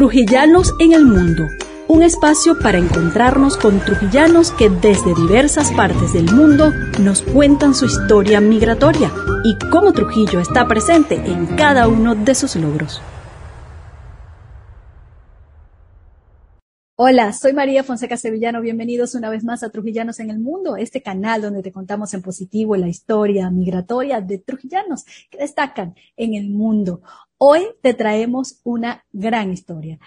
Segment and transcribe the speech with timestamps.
[0.00, 1.46] Trujillanos en el Mundo,
[1.86, 7.84] un espacio para encontrarnos con trujillanos que desde diversas partes del mundo nos cuentan su
[7.84, 9.12] historia migratoria
[9.44, 13.02] y cómo Trujillo está presente en cada uno de sus logros.
[16.96, 18.62] Hola, soy María Fonseca Sevillano.
[18.62, 22.22] Bienvenidos una vez más a Trujillanos en el Mundo, este canal donde te contamos en
[22.22, 27.02] positivo la historia migratoria de trujillanos que destacan en el mundo.
[27.42, 29.98] Hoy te traemos una gran historia.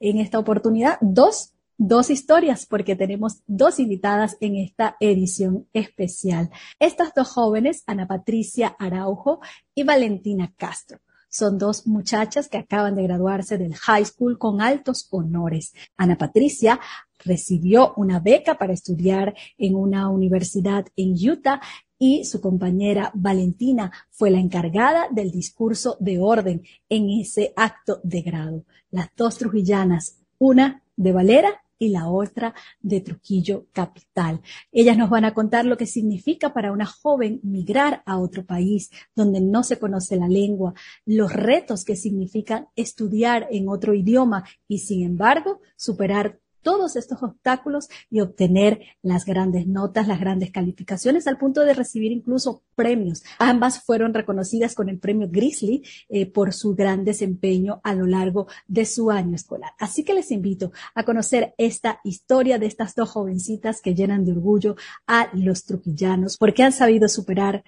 [0.00, 6.50] En esta oportunidad, dos, dos historias, porque tenemos dos invitadas en esta edición especial.
[6.80, 9.38] Estas dos jóvenes, Ana Patricia Araujo
[9.72, 10.98] y Valentina Castro.
[11.30, 15.72] Son dos muchachas que acaban de graduarse del high school con altos honores.
[15.96, 16.80] Ana Patricia
[17.20, 21.60] recibió una beca para estudiar en una universidad en Utah
[21.98, 28.22] y su compañera Valentina fue la encargada del discurso de orden en ese acto de
[28.22, 28.64] grado.
[28.90, 34.42] Las dos trujillanas, una de Valera y la otra de Trujillo Capital.
[34.70, 38.90] Ellas nos van a contar lo que significa para una joven migrar a otro país
[39.16, 40.74] donde no se conoce la lengua,
[41.06, 47.88] los retos que significan estudiar en otro idioma y sin embargo superar todos estos obstáculos
[48.10, 53.22] y obtener las grandes notas, las grandes calificaciones, al punto de recibir incluso premios.
[53.38, 58.46] Ambas fueron reconocidas con el premio Grizzly eh, por su gran desempeño a lo largo
[58.66, 59.72] de su año escolar.
[59.78, 64.32] Así que les invito a conocer esta historia de estas dos jovencitas que llenan de
[64.32, 64.76] orgullo
[65.06, 67.64] a los truquillanos porque han sabido superar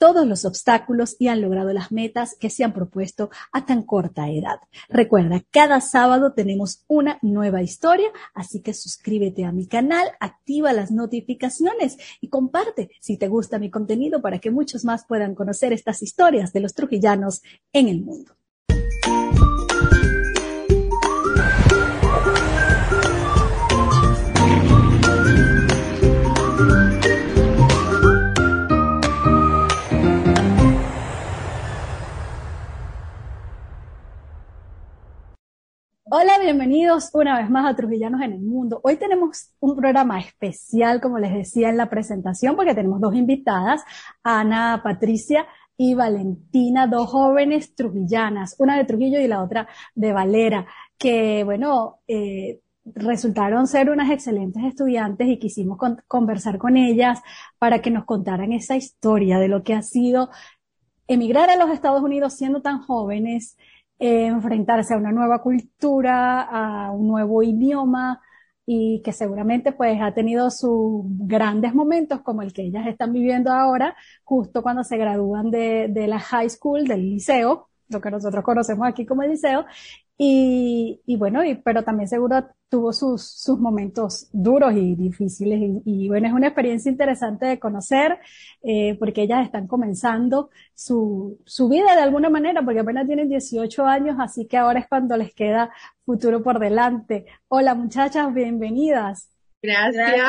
[0.00, 4.30] todos los obstáculos y han logrado las metas que se han propuesto a tan corta
[4.30, 4.58] edad.
[4.88, 10.90] Recuerda, cada sábado tenemos una nueva historia, así que suscríbete a mi canal, activa las
[10.90, 16.02] notificaciones y comparte si te gusta mi contenido para que muchos más puedan conocer estas
[16.02, 17.42] historias de los trujillanos
[17.74, 18.39] en el mundo.
[36.12, 38.80] Hola, bienvenidos una vez más a Trujillanos en el Mundo.
[38.82, 43.84] Hoy tenemos un programa especial, como les decía en la presentación, porque tenemos dos invitadas,
[44.24, 50.66] Ana Patricia y Valentina, dos jóvenes trujillanas, una de Trujillo y la otra de Valera,
[50.98, 55.78] que, bueno, eh, resultaron ser unas excelentes estudiantes y quisimos
[56.08, 57.20] conversar con ellas
[57.58, 60.28] para que nos contaran esa historia de lo que ha sido
[61.06, 63.56] emigrar a los Estados Unidos siendo tan jóvenes,
[64.00, 68.20] enfrentarse a una nueva cultura, a un nuevo idioma
[68.66, 73.52] y que seguramente pues ha tenido sus grandes momentos como el que ellas están viviendo
[73.52, 78.44] ahora, justo cuando se gradúan de, de la high school, del liceo, lo que nosotros
[78.44, 79.66] conocemos aquí como el liceo,
[80.22, 85.58] y, y bueno, y, pero también seguro tuvo sus, sus momentos duros y difíciles.
[85.58, 88.18] Y, y bueno, es una experiencia interesante de conocer,
[88.62, 93.86] eh, porque ellas están comenzando su, su vida de alguna manera, porque apenas tienen 18
[93.86, 95.70] años, así que ahora es cuando les queda
[96.04, 97.24] futuro por delante.
[97.48, 99.30] Hola muchachas, bienvenidas.
[99.62, 100.20] Gracias,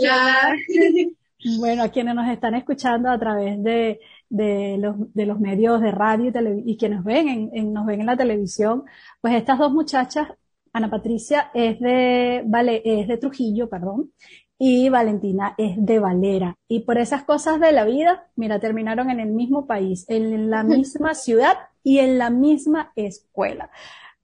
[0.00, 0.54] hola.
[1.58, 3.98] Bueno, a quienes nos están escuchando a través de,
[4.32, 6.32] de los, de los medios de radio
[6.64, 8.84] y, y quienes ven en, en, nos ven en la televisión,
[9.20, 10.28] pues estas dos muchachas,
[10.72, 14.10] Ana Patricia es de, vale, es de Trujillo, perdón,
[14.58, 16.56] y Valentina es de Valera.
[16.66, 20.62] Y por esas cosas de la vida, mira, terminaron en el mismo país, en la
[20.64, 23.70] misma ciudad y en la misma escuela.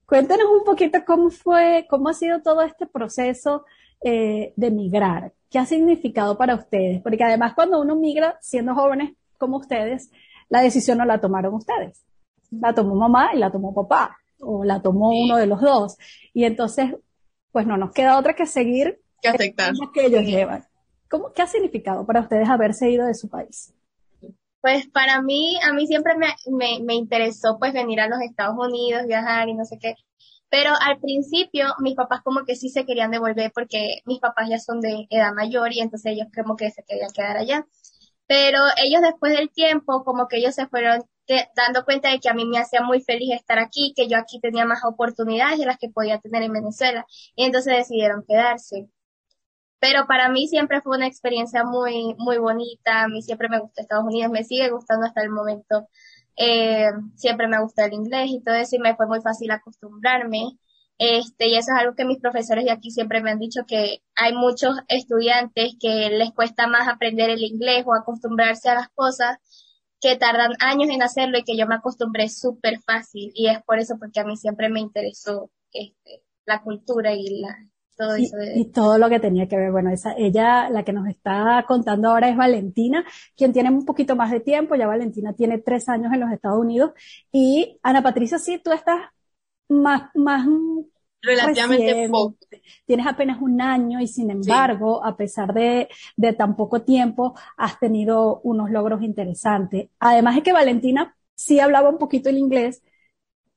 [0.07, 3.63] Cuéntenos un poquito cómo fue, cómo ha sido todo este proceso
[4.03, 5.33] eh, de migrar.
[5.51, 6.99] ¿Qué ha significado para ustedes?
[7.03, 10.11] Porque además cuando uno migra siendo jóvenes, como ustedes,
[10.49, 12.05] la decisión no la tomaron ustedes.
[12.51, 15.97] La tomó mamá y la tomó papá, o la tomó uno de los dos.
[16.33, 16.95] Y entonces,
[17.51, 20.65] pues no nos queda otra que seguir que aceptar que ellos llevan.
[21.09, 23.73] ¿Cómo, ¿Qué ha significado para ustedes haberse ido de su país?
[24.61, 28.55] Pues para mí, a mí siempre me, me, me interesó pues venir a los Estados
[28.57, 29.95] Unidos, viajar y no sé qué.
[30.49, 34.59] Pero al principio mis papás como que sí se querían devolver porque mis papás ya
[34.59, 37.65] son de edad mayor y entonces ellos como que se querían quedar allá.
[38.29, 41.01] Pero ellos después del tiempo, como que ellos se fueron
[41.55, 44.39] dando cuenta de que a mí me hacía muy feliz estar aquí, que yo aquí
[44.39, 47.05] tenía más oportunidades de las que podía tener en Venezuela.
[47.35, 48.87] Y entonces decidieron quedarse.
[49.79, 53.03] Pero para mí siempre fue una experiencia muy, muy bonita.
[53.03, 55.87] A mí siempre me gustó Estados Unidos, me sigue gustando hasta el momento.
[56.35, 60.59] Eh, siempre me gusta el inglés y todo eso y me fue muy fácil acostumbrarme.
[60.99, 64.01] Este, y eso es algo que mis profesores de aquí siempre me han dicho que
[64.15, 69.37] hay muchos estudiantes que les cuesta más aprender el inglés o acostumbrarse a las cosas
[70.01, 73.79] que tardan años en hacerlo y que yo me acostumbré súper fácil y es por
[73.79, 77.57] eso porque a mí siempre me interesó este, la cultura y la,
[77.97, 78.35] todo y, eso.
[78.35, 78.59] De...
[78.59, 79.71] y, todo lo que tenía que ver.
[79.71, 83.05] Bueno, esa, ella, la que nos está contando ahora es Valentina,
[83.37, 84.75] quien tiene un poquito más de tiempo.
[84.75, 86.91] Ya Valentina tiene tres años en los Estados Unidos.
[87.31, 88.99] Y Ana Patricia, sí, tú estás
[89.69, 90.45] más, más
[91.21, 92.37] relativamente poco.
[92.85, 95.09] Tienes apenas un año y sin embargo, sí.
[95.09, 95.87] a pesar de,
[96.17, 99.89] de tan poco tiempo, has tenido unos logros interesantes.
[99.99, 102.83] Además es que Valentina sí hablaba un poquito el inglés,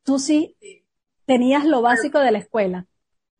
[0.05, 0.85] tú sí, sí.
[1.26, 2.87] tenías lo básico de la escuela.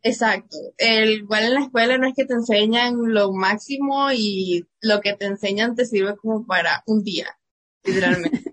[0.03, 0.57] Exacto.
[0.79, 5.15] El, igual en la escuela no es que te enseñan lo máximo y lo que
[5.15, 7.39] te enseñan te sirve como para un día,
[7.85, 8.43] literalmente.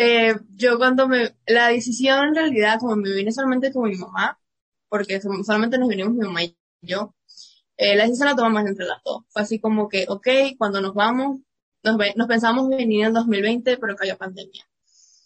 [0.00, 4.38] eh, yo cuando me, la decisión en realidad, como me vine solamente con mi mamá,
[4.88, 7.16] porque solamente nos vinimos mi mamá y yo,
[7.76, 9.24] eh, la decisión la tomamos entre las dos.
[9.28, 11.40] Fue así como que, ok, cuando nos vamos,
[11.82, 14.64] nos, nos pensamos venir en 2020, pero cayó pandemia.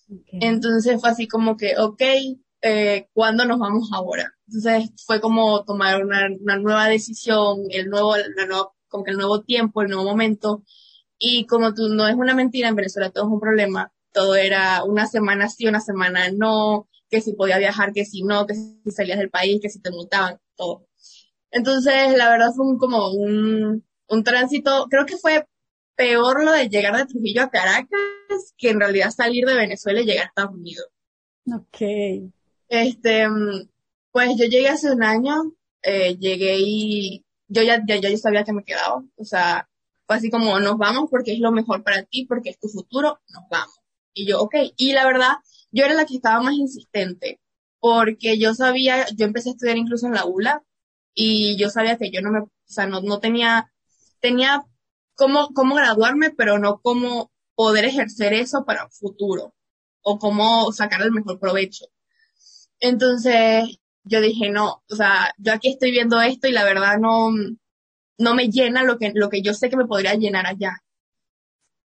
[0.06, 0.38] Okay.
[0.40, 2.02] Entonces fue así como que, ok,
[2.62, 4.32] eh, ¿cuándo nos vamos ahora?
[4.46, 9.18] Entonces fue como tomar una, una nueva decisión, el nuevo, la nueva, como que el
[9.18, 10.62] nuevo tiempo, el nuevo momento.
[11.18, 13.92] Y como tú no es una mentira, en Venezuela todo es un problema.
[14.12, 18.46] Todo era una semana sí, una semana no, que si podía viajar, que si no,
[18.46, 20.86] que si salías del país, que si te multaban, todo.
[21.50, 25.46] Entonces, la verdad fue un, como un, un tránsito, creo que fue
[25.96, 27.88] peor lo de llegar de Trujillo a Caracas
[28.56, 30.86] que en realidad salir de Venezuela y llegar a Estados Unidos.
[31.46, 32.32] Ok.
[32.68, 33.26] Este,
[34.10, 38.44] pues yo llegué hace un año, eh, llegué y yo ya, ya, ya yo sabía
[38.44, 39.04] que me quedaba.
[39.16, 39.68] O sea,
[40.06, 43.20] fue así como nos vamos porque es lo mejor para ti, porque es tu futuro,
[43.28, 43.81] nos vamos.
[44.14, 44.54] Y yo, ok.
[44.76, 45.36] Y la verdad,
[45.70, 47.40] yo era la que estaba más insistente,
[47.80, 50.62] porque yo sabía, yo empecé a estudiar incluso en la ULA,
[51.14, 53.72] y yo sabía que yo no me, o sea, no, no tenía,
[54.20, 54.64] tenía
[55.14, 59.54] cómo, cómo graduarme, pero no cómo poder ejercer eso para un futuro,
[60.02, 61.86] o cómo sacar el mejor provecho.
[62.80, 67.30] Entonces, yo dije, no, o sea, yo aquí estoy viendo esto y la verdad no,
[68.18, 70.82] no me llena lo que, lo que yo sé que me podría llenar allá.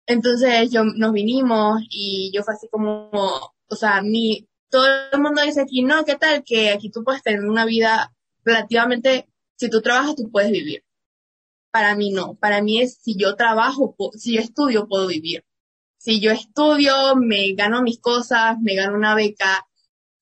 [0.06, 5.42] Entonces, yo, nos vinimos y yo fue así como, o sea, mi, todo el mundo
[5.42, 6.42] dice aquí, no, ¿qué tal?
[6.44, 8.12] Que aquí tú puedes tener una vida
[8.44, 10.84] relativamente, si tú trabajas, tú puedes vivir.
[11.70, 15.44] Para mí no, para mí es si yo trabajo, si yo estudio, puedo vivir.
[15.96, 19.66] Si yo estudio, me gano mis cosas, me gano una beca,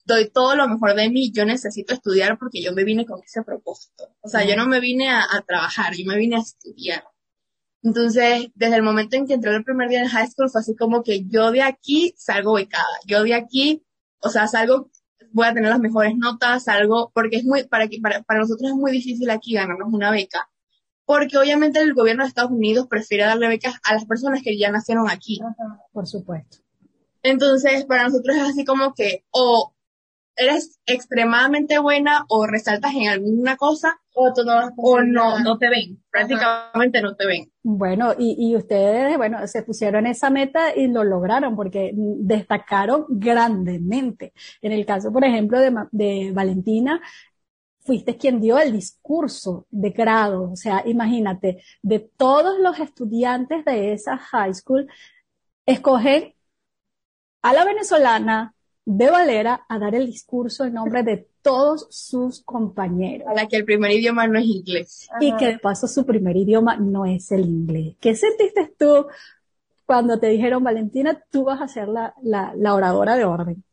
[0.04, 3.42] doy todo lo mejor de mí, yo necesito estudiar porque yo me vine con ese
[3.42, 4.14] propósito.
[4.20, 7.04] O sea, yo no me vine a, a, trabajar, yo me vine a estudiar.
[7.82, 10.76] Entonces, desde el momento en que entré el primer día en high school, fue así
[10.76, 12.84] como que yo de aquí salgo becada.
[13.06, 13.82] Yo de aquí,
[14.20, 14.90] o sea, salgo,
[15.32, 18.76] voy a tener las mejores notas, salgo, porque es muy, para, para, para nosotros es
[18.76, 20.48] muy difícil aquí ganarnos una beca.
[21.04, 24.70] Porque obviamente el gobierno de Estados Unidos prefiere darle becas a las personas que ya
[24.70, 25.40] nacieron aquí.
[25.92, 26.58] Por supuesto.
[27.24, 29.74] Entonces, para nosotros es así como que, o
[30.36, 35.40] eres extremadamente buena o resaltas en alguna cosa o tú no vas a o no,
[35.40, 37.06] no te ven, prácticamente Ajá.
[37.06, 37.52] no te ven.
[37.64, 44.32] Bueno, y, y ustedes, bueno, se pusieron esa meta y lo lograron porque destacaron grandemente.
[44.60, 47.00] En el caso, por ejemplo, de, de Valentina,
[47.80, 53.92] fuiste quien dio el discurso de grado, o sea, imagínate, de todos los estudiantes de
[53.92, 54.88] esa high school,
[55.66, 56.34] escoger
[57.42, 63.28] a la venezolana, de Valera a dar el discurso en nombre de todos sus compañeros.
[63.28, 65.08] A la que el primer idioma no es inglés.
[65.10, 65.18] Ajá.
[65.24, 67.96] Y que de paso su primer idioma no es el inglés.
[68.00, 69.06] ¿Qué sentiste tú
[69.86, 73.64] cuando te dijeron, Valentina, tú vas a ser la, la, la oradora de orden?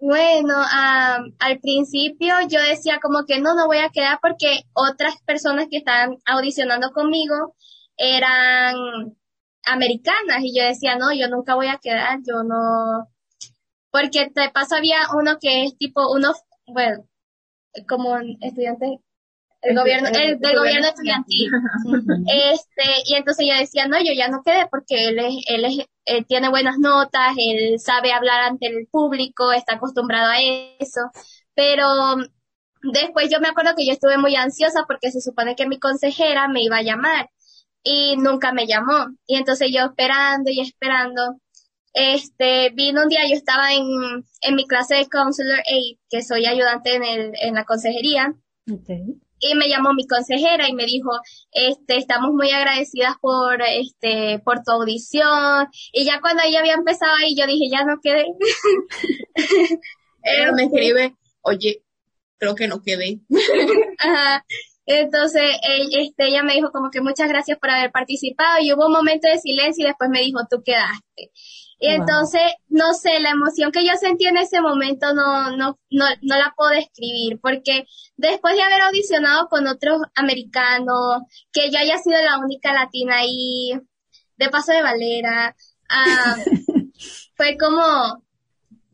[0.00, 5.14] Bueno, um, al principio yo decía como que no, no voy a quedar porque otras
[5.24, 7.54] personas que estaban audicionando conmigo
[7.96, 8.76] eran
[9.64, 13.08] americanas y yo decía, no, yo nunca voy a quedar, yo no,
[13.94, 16.32] porque de paso había uno que es tipo uno,
[16.66, 17.04] bueno,
[17.88, 18.98] como estudiante
[19.62, 21.48] el gobierno, el, el del gobierno estudiantil.
[22.26, 25.86] este, y entonces yo decía, no, yo ya no quedé porque él es, él es,
[26.06, 31.12] él tiene buenas notas, él sabe hablar ante el público, está acostumbrado a eso,
[31.54, 31.86] pero
[32.82, 36.48] después yo me acuerdo que yo estuve muy ansiosa porque se supone que mi consejera
[36.48, 37.30] me iba a llamar
[37.84, 39.06] y nunca me llamó.
[39.24, 41.38] Y entonces yo esperando y esperando,
[41.94, 46.44] este, vino un día, yo estaba en, en mi clase de Counselor Aid, que soy
[46.44, 48.34] ayudante en, el, en la consejería.
[48.70, 49.20] Okay.
[49.38, 51.10] Y me llamó mi consejera y me dijo,
[51.52, 55.68] este, estamos muy agradecidas por, este, por tu audición.
[55.92, 58.26] Y ya cuando ella había empezado ahí, yo dije, ya no quedé.
[60.26, 61.84] Ella me escribe, oye,
[62.38, 63.20] creo que no quedé.
[63.98, 64.44] Ajá.
[64.86, 65.50] Entonces,
[65.92, 69.28] este, ella me dijo como que muchas gracias por haber participado y hubo un momento
[69.28, 71.30] de silencio y después me dijo, tú quedaste.
[71.86, 76.04] Y entonces, no sé, la emoción que yo sentí en ese momento no, no, no,
[76.22, 77.84] no la puedo describir, porque
[78.16, 81.22] después de haber audicionado con otros americanos,
[81.52, 83.72] que yo haya sido la única latina ahí,
[84.36, 85.54] de paso de Valera,
[85.90, 86.36] ah,
[87.36, 88.22] fue como,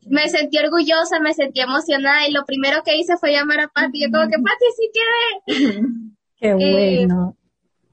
[0.07, 4.01] me sentí orgullosa, me sentí emocionada y lo primero que hice fue llamar a Pati.
[4.01, 5.85] Yo como que Pati sí quiere.
[6.37, 7.37] Qué Eh, bueno.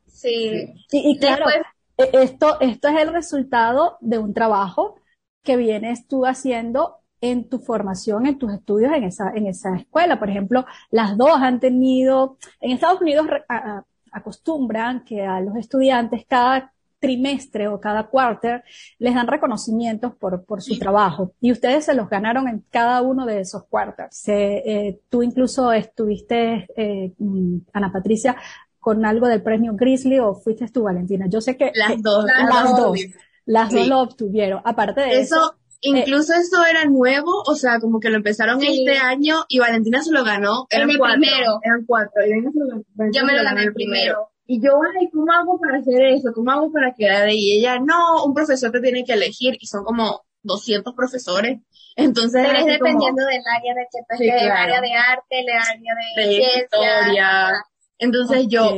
[0.06, 0.74] Sí.
[0.90, 1.66] Y, y claro, Después-
[1.98, 4.96] esto, esto es el resultado de un trabajo
[5.42, 10.18] que vienes tú haciendo en tu formación, en tus estudios en esa, en esa escuela.
[10.18, 15.56] Por ejemplo, las dos han tenido, en Estados Unidos a- a- acostumbran que a los
[15.56, 18.64] estudiantes cada trimestre o cada quarter
[18.98, 23.24] les dan reconocimientos por, por su trabajo y ustedes se los ganaron en cada uno
[23.26, 24.16] de esos quarters.
[24.16, 28.36] Se- eh, tú incluso estuviste, eh, mm, Ana Patricia,
[28.78, 31.26] con algo del premio Grizzly o fuiste tú, Valentina.
[31.28, 32.24] Yo sé que Las que dos.
[32.24, 32.98] las dos,
[33.46, 33.88] las dos Sí.
[33.88, 34.60] lo obtuvieron.
[34.64, 38.84] Aparte de eso, Eso, incluso eso era nuevo, o sea, como que lo empezaron Sí.
[38.86, 40.66] este año y Valentina se lo ganó.
[40.70, 41.20] Eran el cuatro.
[41.20, 41.58] primero.
[41.62, 42.22] Eran cuatro.
[42.24, 44.30] Y se lo ganó- Yo me lo gané el primero.
[44.50, 46.32] Y yo, ay, ¿cómo hago para hacer eso?
[46.34, 47.38] ¿Cómo hago para quedar ahí?
[47.38, 51.58] Y ella, no, un profesor te tiene que elegir y son como 200 profesores.
[51.96, 54.54] Entonces, Pero es como dependiendo del área de que Sí, el claro.
[54.62, 56.62] área de arte, el área de, de ciencia.
[56.62, 57.52] historia.
[57.98, 58.70] Entonces yo,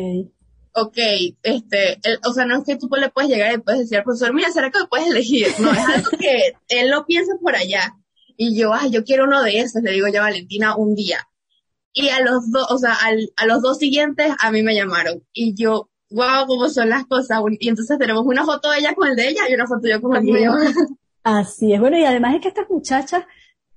[0.74, 0.96] ok.
[1.42, 4.04] este, el- o sea, no es que tú le puedes llegar y puedes decir al
[4.04, 5.46] profesor, mira, ¿será que me puedes elegir?
[5.58, 7.94] No, es algo que él lo piensa por allá.
[8.36, 11.18] Y yo, ay, yo quiero uno de esos, le digo yo a Valentina un día.
[11.92, 15.22] Y a los dos, o sea, al- a los dos siguientes a mí me llamaron.
[15.32, 17.40] Y yo, wow, cómo son las cosas.
[17.58, 20.00] Y entonces tenemos una foto de ella con el de ella y una foto yo
[20.00, 20.52] con el mío.
[21.22, 21.80] Así es.
[21.80, 23.24] Bueno, y además es que estas muchachas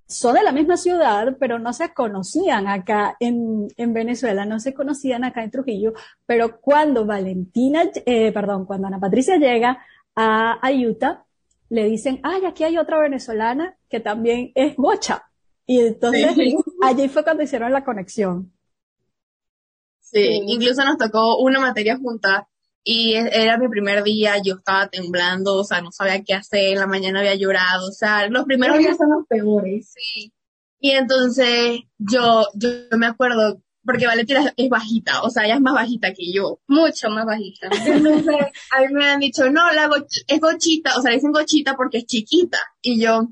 [0.07, 4.74] son de la misma ciudad, pero no se conocían acá en, en Venezuela, no se
[4.74, 5.93] conocían acá en Trujillo,
[6.25, 9.83] pero cuando Valentina, eh, perdón, cuando Ana Patricia llega
[10.15, 11.25] a, a Utah,
[11.69, 15.24] le dicen, ay, aquí hay otra venezolana que también es gocha.
[15.65, 16.55] Y entonces Sí.
[16.81, 18.51] allí fue cuando hicieron la conexión.
[20.01, 22.48] Sí, incluso nos tocó una materia junta
[22.83, 26.73] y e- era mi primer día, yo estaba temblando, o sea, no sabía qué hacer,
[26.73, 29.93] en la mañana había llorado, o sea, los primeros días son los peores.
[29.95, 30.33] Sí.
[30.79, 35.73] Y entonces yo, yo me acuerdo, porque Valentina es- bajita, o sea, ella es más
[35.73, 36.59] bajita que yo.
[36.67, 37.67] Mucho más bajita.
[37.71, 38.25] Entonces,
[38.71, 39.89] a mí me han dicho, no, la
[40.27, 42.57] es gochita, o sea, le dicen gochita porque es chiquita.
[42.81, 43.27] Y yo,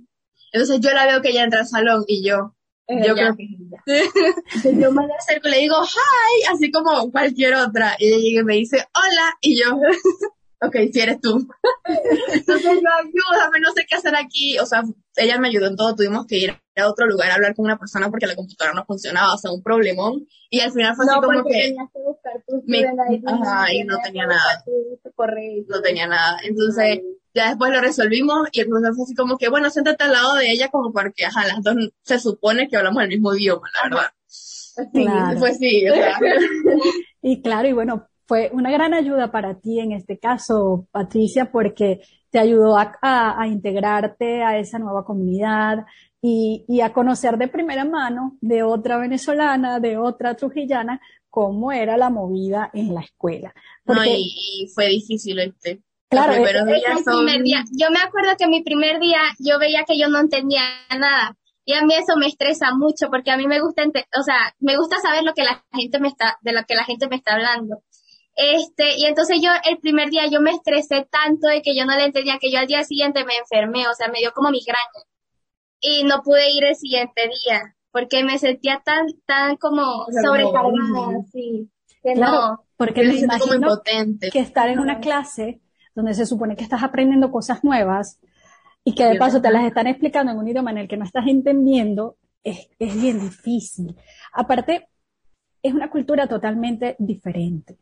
[0.54, 2.56] entonces yo la veo que ella entra al salón y yo,
[2.88, 4.82] Yo creo que ella.
[4.82, 7.96] Yo me acerco y le digo, hi, así como cualquier otra.
[8.00, 9.76] Y ella llega y me dice, hola, y yo,
[10.62, 11.48] ok, si eres tú.
[12.34, 14.60] Entonces yo, ayúdame, no sé qué hacer aquí.
[14.60, 14.84] O sea,
[15.16, 17.78] ella me ayudó en todo, tuvimos que ir a otro lugar a hablar con una
[17.78, 20.28] persona porque la computadora no funcionaba, o sea, un problemón.
[20.50, 23.98] Y al final fue así como que tenías que buscar tu me- ajá, y no
[24.04, 24.64] tenía nada.
[24.66, 25.64] buscar tu correo.
[25.68, 26.40] no tenía nada.
[26.44, 27.00] Entonces,
[27.34, 30.36] ya después lo resolvimos y el profesor fue así como que, bueno, siéntate al lado
[30.36, 33.90] de ella como porque, ajá, las dos se supone que hablamos el mismo idioma, la
[33.90, 34.12] verdad.
[34.28, 35.40] Sí, Claro.
[35.40, 36.18] pues sí, o sea,
[37.22, 42.02] Y claro, y bueno, fue una gran ayuda para ti en este caso, Patricia, porque
[42.30, 45.86] te ayudó a, a- a integrarte a esa nueva comunidad
[46.22, 51.98] y, y a conocer de primera mano de otra venezolana, de otra trujillana, cómo era
[51.98, 53.54] la movida en la escuela.
[53.86, 55.82] no, Porque, y, y fue difícil este.
[56.12, 57.26] Claro, Los primeros son...
[57.26, 60.62] primer día, yo me acuerdo que mi primer día yo veía que yo no entendía
[60.98, 61.38] nada.
[61.64, 64.54] Y a mí eso me estresa mucho porque a mí me gusta, ente- o sea,
[64.60, 67.16] me gusta saber lo que la gente me está, de lo que la gente me
[67.16, 67.82] está hablando.
[68.36, 71.96] Este, y entonces yo el primer día yo me estresé tanto de que yo no
[71.96, 75.06] le entendía que yo al día siguiente me enfermé, o sea, me dio como migraña.
[75.80, 80.36] Y no pude ir el siguiente día porque me sentía tan, tan como sea, como-
[80.36, 81.70] sobrecargada, sí.
[82.04, 82.64] Que claro, no.
[82.78, 84.30] porque me me siento como imagino impotente.
[84.32, 85.62] que estar en una clase
[85.96, 88.20] donde se supone que estás aprendiendo cosas nuevas
[88.84, 91.06] y que de paso te las están explicando en un idioma en el que no
[91.06, 93.96] estás entendiendo, es, es bien difícil.
[94.34, 94.90] Aparte,
[95.62, 97.78] es una cultura totalmente diferente,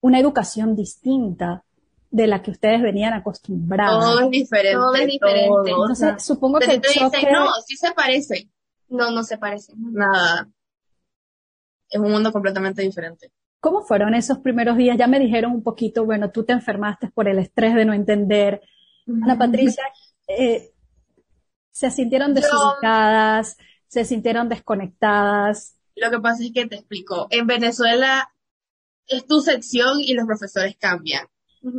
[0.00, 1.64] una educación distinta
[2.10, 4.04] de la que ustedes venían acostumbrados.
[4.04, 4.76] Todo es diferente.
[4.76, 5.48] Todo es diferente.
[5.48, 8.50] todo, o Entonces, sea, supongo que dicen, no, sí se parece.
[8.88, 9.72] No, no se parece.
[9.76, 10.48] Nada.
[11.88, 13.32] Es un mundo completamente diferente.
[13.62, 14.98] ¿Cómo fueron esos primeros días?
[14.98, 18.60] Ya me dijeron un poquito, bueno, tú te enfermaste por el estrés de no entender.
[19.22, 19.84] Ana Patricia,
[20.26, 20.72] eh,
[21.70, 25.76] se sintieron Yo- desubicadas, se sintieron desconectadas.
[25.94, 28.28] Lo que pasa es que te explico, en Venezuela
[29.06, 31.26] es tu sección y los profesores cambian.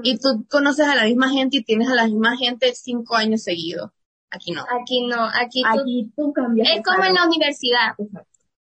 [0.04, 3.44] Y tú conoces a la misma gente y tienes a la misma gente cinco años
[3.44, 3.92] seguidos.
[4.30, 4.62] Aquí no.
[4.82, 6.70] Aquí no, aquí, Aquí tú cambias.
[6.74, 7.94] es como en la universidad.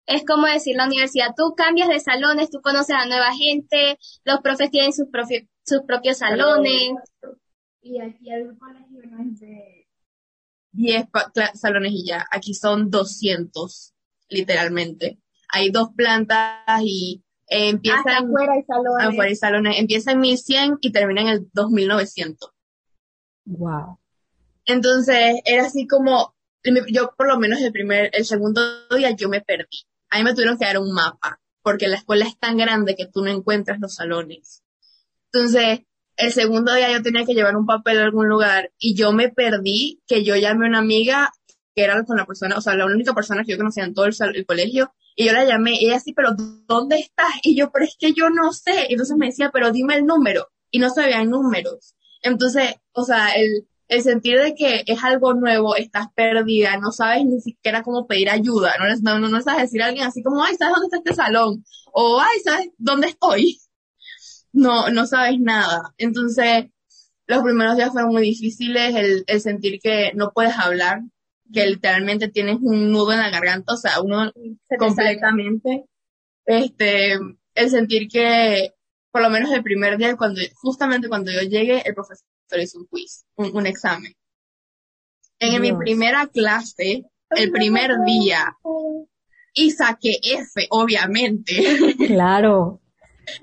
[0.09, 4.41] Es como decir la universidad, tú cambias de salones, tú conoces a nueva gente, los
[4.41, 5.07] profes tienen sus,
[5.63, 6.93] sus propios salones.
[7.81, 9.87] Y aquí el colegio no es de
[10.71, 11.05] 10
[11.53, 13.93] salones y ya, aquí son 200,
[14.29, 15.19] literalmente.
[15.47, 18.25] Hay dos plantas y eh, empiezan...
[18.25, 19.07] afuera hay salones.
[19.07, 19.79] Afuera hay salones.
[19.79, 22.51] Empieza en 1100 y termina en el 2900.
[23.45, 23.99] Wow.
[24.65, 26.35] Entonces, era así como,
[26.91, 29.85] yo por lo menos el primer, el segundo día yo me perdí.
[30.09, 33.05] A mí me tuvieron que dar un mapa, porque la escuela es tan grande que
[33.05, 34.63] tú no encuentras los salones.
[35.31, 35.81] Entonces,
[36.17, 39.29] el segundo día yo tenía que llevar un papel a algún lugar y yo me
[39.29, 41.31] perdí, que yo llamé a una amiga
[41.75, 44.05] que era con la persona, o sea, la única persona que yo conocía en todo
[44.05, 46.31] el, colegio, y yo la llamé, y ella así, pero
[46.67, 47.29] ¿dónde estás?
[47.43, 48.87] Y yo, pero es que yo no sé.
[48.89, 50.49] Y entonces me decía, pero dime el número.
[50.71, 51.95] Y no sabía números.
[52.21, 57.25] Entonces, o sea, el, el sentir de que es algo nuevo, estás perdida, no sabes
[57.25, 60.55] ni siquiera cómo pedir ayuda, no, no, no, sabes decir a alguien así como, ay,
[60.55, 61.65] ¿sabes dónde está este salón?
[61.91, 63.59] O, ay, ¿sabes dónde estoy?
[64.51, 65.93] No, no sabes nada.
[65.99, 66.65] Entonces,
[67.27, 71.01] los primeros días fueron muy difíciles, el, el sentir que no puedes hablar,
[71.53, 74.31] que literalmente tienes un nudo en la garganta, o sea, uno
[74.79, 75.85] completamente,
[76.45, 77.13] este,
[77.53, 78.73] el sentir que,
[79.11, 82.25] por lo menos el primer día, cuando, justamente cuando yo llegué, el profesor
[82.57, 84.15] hizo un quiz, un, examen.
[85.39, 88.57] En mi primera clase, el primer día,
[89.53, 91.95] y saqué F, obviamente.
[92.07, 92.81] Claro.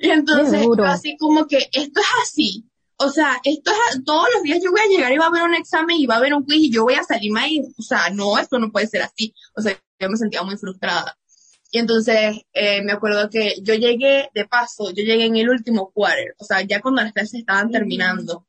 [0.00, 2.64] y entonces, así como que esto es así.
[2.98, 5.42] O sea, esto es, todos los días yo voy a llegar y va a haber
[5.42, 7.60] un examen y va a haber un quiz y yo voy a salirme ahí.
[7.78, 9.34] O sea, no, esto no puede ser así.
[9.54, 11.16] O sea, yo me sentía muy frustrada.
[11.76, 15.90] Y entonces eh, me acuerdo que yo llegué, de paso, yo llegué en el último
[15.90, 18.46] quarter, o sea, ya cuando las clases estaban terminando.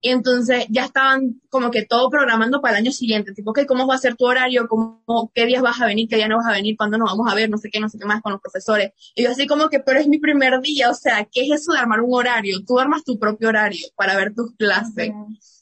[0.00, 3.86] Y entonces ya estaban como que todo programando para el año siguiente, tipo, ok, ¿cómo
[3.86, 4.66] va a ser tu horario?
[4.66, 6.08] ¿Cómo, ¿Qué días vas a venir?
[6.08, 6.76] ¿Qué días no vas a venir?
[6.76, 7.48] ¿Cuándo nos vamos a ver?
[7.48, 8.90] No sé qué, no sé qué más con los profesores.
[9.14, 11.72] Y yo así como que, pero es mi primer día, o sea, ¿qué es eso
[11.72, 12.64] de armar un horario?
[12.66, 15.12] Tú armas tu propio horario para ver tus clases.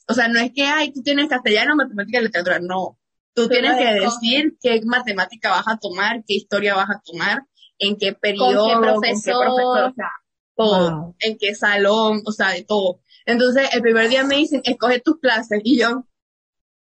[0.07, 2.97] O sea, no es que, ay, tú tienes castellano, matemática y literatura, no.
[3.33, 7.43] Tú tienes que decir qué matemática vas a tomar, qué historia vas a tomar,
[7.77, 10.11] en qué periodo, ¿Con qué profesor, o sea,
[10.55, 12.99] todo, en qué salón, o sea, de todo.
[13.25, 16.05] Entonces, el primer día me dicen, escoge tus clases, y yo,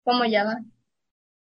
[0.03, 0.63] ¿cómo llama?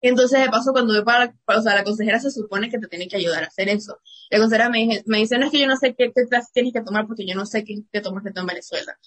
[0.00, 2.86] Y entonces, de paso, cuando voy para, o sea, la consejera se supone que te
[2.86, 3.98] tiene que ayudar a hacer eso.
[4.30, 6.52] La consejera me, dice, me dice, no es que yo no sé qué, qué clases
[6.52, 8.98] tienes que tomar porque yo no sé qué, qué tomas tú en Venezuela.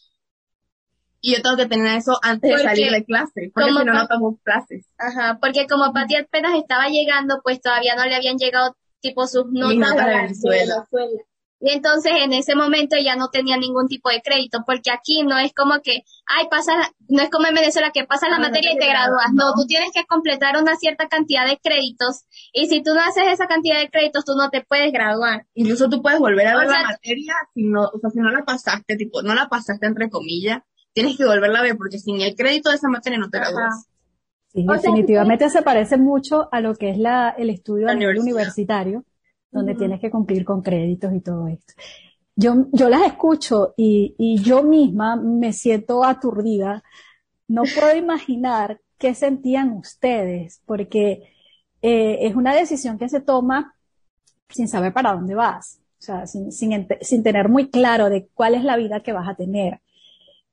[1.21, 4.08] Y yo tengo que tener eso antes de salir de clase, porque si no, no
[4.08, 4.86] tomo clases.
[4.97, 9.45] Ajá, porque como Pati apenas estaba llegando, pues todavía no le habían llegado tipo sus
[9.51, 10.86] notas, notas de Venezuela.
[11.62, 15.38] Y entonces en ese momento ya no tenía ningún tipo de crédito, porque aquí no
[15.38, 16.71] es como que, ay, pasa,
[17.10, 19.27] no es como en Venezuela que pasas la materia y te gradúas.
[19.34, 19.51] No.
[19.53, 23.47] tú tienes que completar una cierta cantidad de créditos y si tú no haces esa
[23.47, 25.47] cantidad de créditos, tú no te puedes graduar.
[25.53, 28.45] Incluso tú puedes volver a ver la materia si no, o sea, si no la
[28.45, 30.62] pasaste, tipo, no la pasaste entre comillas,
[30.93, 33.88] tienes que volverla a ver porque sin el crédito de esa materia no te gradúas.
[34.47, 39.04] Sí, definitivamente se parece mucho a lo que es la, el estudio a nivel universitario
[39.52, 41.73] donde tienes que cumplir con créditos y todo esto.
[42.36, 46.84] Yo, yo las escucho y, y yo misma me siento aturdida.
[47.47, 51.34] No puedo imaginar qué sentían ustedes, porque
[51.82, 53.75] eh, es una decisión que se toma
[54.49, 58.56] sin saber para dónde vas, o sea, sin, sin, sin, tener muy claro de cuál
[58.56, 59.82] es la vida que vas a tener.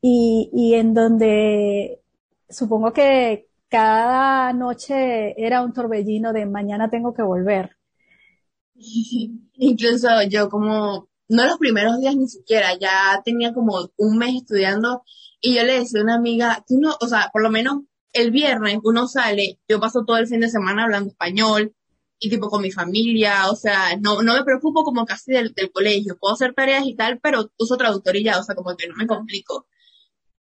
[0.09, 2.01] Y, y en donde
[2.49, 7.77] supongo que cada noche era un torbellino de mañana tengo que volver.
[9.55, 15.03] Incluso yo como, no los primeros días ni siquiera, ya tenía como un mes estudiando
[15.41, 18.31] y yo le decía a una amiga, tú no, o sea, por lo menos el
[18.31, 21.75] viernes uno sale, yo paso todo el fin de semana hablando español
[22.21, 25.73] y tipo con mi familia, o sea, no, no me preocupo como casi del, del
[25.73, 28.87] colegio, puedo hacer tareas y tal, pero uso traductor y ya, o sea, como que
[28.89, 29.67] no me complico.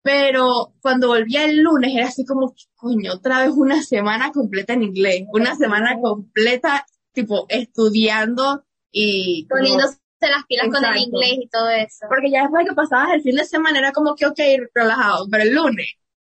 [0.05, 4.83] Pero cuando volvía el lunes era así como, coño, otra vez una semana completa en
[4.83, 11.71] inglés, una semana completa tipo estudiando y poniéndose las pilas con el inglés y todo
[11.71, 12.05] eso.
[12.11, 14.39] Porque ya después que pasabas el fin de semana era como que ok,
[14.75, 15.93] relajado, pero el lunes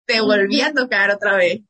[0.05, 1.63] te volvía a tocar otra vez.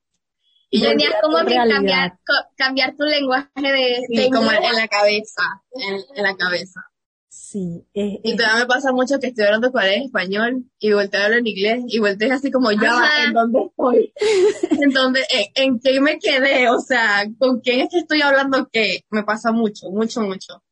[0.69, 2.19] Y tenías como que cambiar,
[2.57, 6.83] cambiar tu lenguaje de, sí, como en la cabeza, en la cabeza.
[7.57, 7.87] Sí.
[7.95, 11.39] y todavía me pasa mucho que estoy hablando con en español y volteo a hablar
[11.39, 14.13] en inglés y volteo así como ya, ¿en dónde estoy?
[14.83, 15.21] ¿En dónde,
[15.55, 16.69] en, qué me quedé?
[16.69, 19.01] O sea, ¿con quién es que estoy hablando qué?
[19.09, 20.63] Me pasa mucho, mucho, mucho.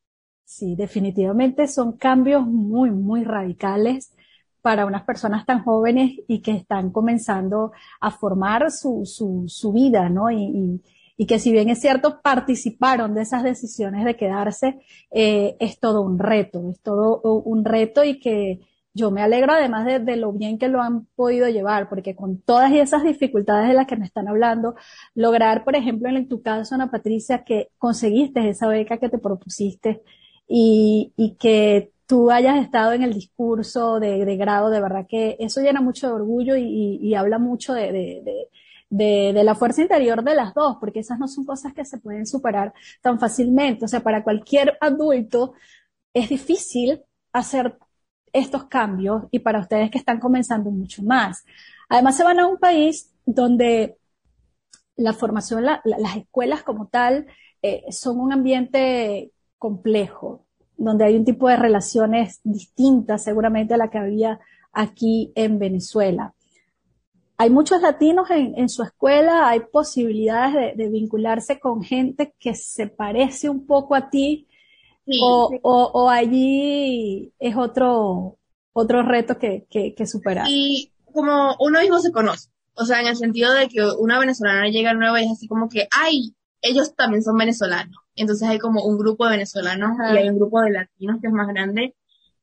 [0.45, 4.13] Sí, definitivamente son cambios muy, muy radicales
[4.61, 10.11] para unas personas tan jóvenes y que están comenzando a formar su, su, su vida,
[10.11, 10.31] ¿no?
[10.31, 10.83] Y, y
[11.17, 16.19] que si bien es cierto, participaron de esas decisiones de quedarse, eh, es todo un
[16.19, 18.61] reto, es todo un reto y que
[18.95, 22.73] yo me alegro además de, lo bien que lo han podido llevar, porque con todas
[22.73, 24.77] esas dificultades de las que me están hablando,
[25.15, 30.03] lograr, por ejemplo, en tu caso, Ana Patricia, que conseguiste esa beca que te propusiste
[30.49, 35.37] y, y que tú hayas estado en el discurso de, de, grado, de verdad que
[35.41, 38.49] eso llena mucho de orgullo y, y, habla mucho de, de,
[38.91, 42.27] de, la fuerza interior de las dos, porque esas no son cosas que se pueden
[42.27, 43.85] superar tan fácilmente.
[43.85, 45.55] O sea, para cualquier adulto
[46.13, 47.77] es difícil hacer
[48.33, 51.45] estos cambios y para ustedes que están comenzando mucho más.
[51.89, 53.97] Además, se van a un país donde
[54.97, 57.27] la formación, las escuelas como tal,
[57.63, 60.45] eh, son un ambiente complejo,
[60.77, 64.41] donde hay un tipo de relaciones distintas seguramente a la que había
[64.73, 66.35] aquí en Venezuela.
[67.37, 73.49] Hay muchos latinos en, su escuela, hay posibilidades de, vincularse con gente que se parece
[73.49, 74.47] un poco a ti,
[75.23, 78.39] o, allí es otro,
[78.73, 80.47] otro reto que, que, superar.
[80.49, 84.69] Y como uno mismo se conoce, o sea, en el sentido de que una venezolana
[84.69, 87.97] llega nueva y es así como que, ay, ellos también son venezolanos.
[88.17, 91.33] Entonces hay como un grupo de venezolanos y hay un grupo de latinos que es
[91.33, 91.95] más grande.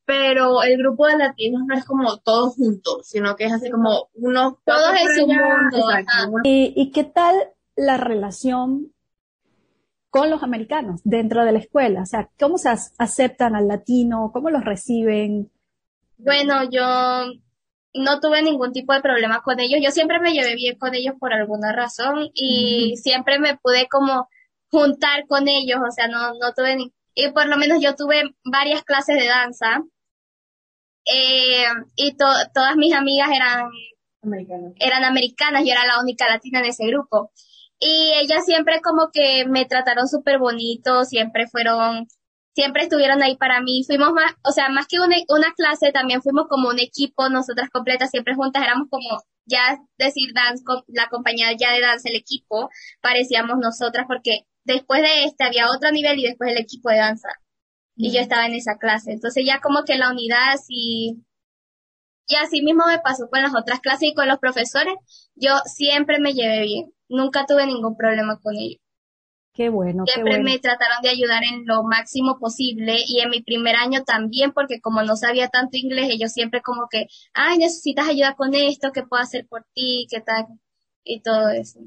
[0.05, 4.09] Pero el grupo de latinos no es como todos juntos, sino que es así como
[4.15, 4.59] uno.
[4.65, 6.39] Todos en su mundo.
[6.43, 7.35] ¿Y, ¿Y qué tal
[7.75, 8.91] la relación
[10.09, 12.01] con los americanos dentro de la escuela?
[12.01, 14.31] O sea, ¿cómo se aceptan al latino?
[14.33, 15.51] ¿Cómo los reciben?
[16.17, 16.81] Bueno, yo
[17.93, 19.79] no tuve ningún tipo de problema con ellos.
[19.83, 24.29] Yo siempre me llevé bien con ellos por alguna razón y siempre me pude como
[24.69, 28.23] juntar con ellos, o sea, no, no tuve ni, y por lo menos yo tuve
[28.43, 29.83] varias clases de danza
[31.05, 33.69] eh, y todas mis amigas eran
[34.21, 34.73] americanas.
[34.79, 37.31] eran americanas, yo era la única latina en ese grupo.
[37.79, 42.07] Y ellas siempre como que me trataron súper bonito, siempre fueron
[42.53, 43.83] siempre estuvieron ahí para mí.
[43.85, 47.69] Fuimos más, o sea, más que una, una clase, también fuimos como un equipo, nosotras
[47.71, 52.69] completas, siempre juntas, éramos como ya decir dance, la compañía ya de danza, el equipo,
[53.01, 57.29] parecíamos nosotras porque después de este había otro nivel y después el equipo de danza.
[57.95, 59.11] Y yo estaba en esa clase.
[59.11, 61.23] Entonces ya como que la unidad así,
[62.27, 64.95] y así mismo me pasó con las otras clases y con los profesores,
[65.35, 66.93] yo siempre me llevé bien.
[67.09, 68.81] Nunca tuve ningún problema con ellos.
[69.53, 70.05] Qué bueno.
[70.05, 74.03] Siempre qué me trataron de ayudar en lo máximo posible y en mi primer año
[74.05, 78.55] también, porque como no sabía tanto inglés, ellos siempre como que, ay, necesitas ayuda con
[78.55, 80.07] esto, ¿qué puedo hacer por ti?
[80.09, 80.45] ¿Qué tal?
[81.03, 81.79] Y todo eso.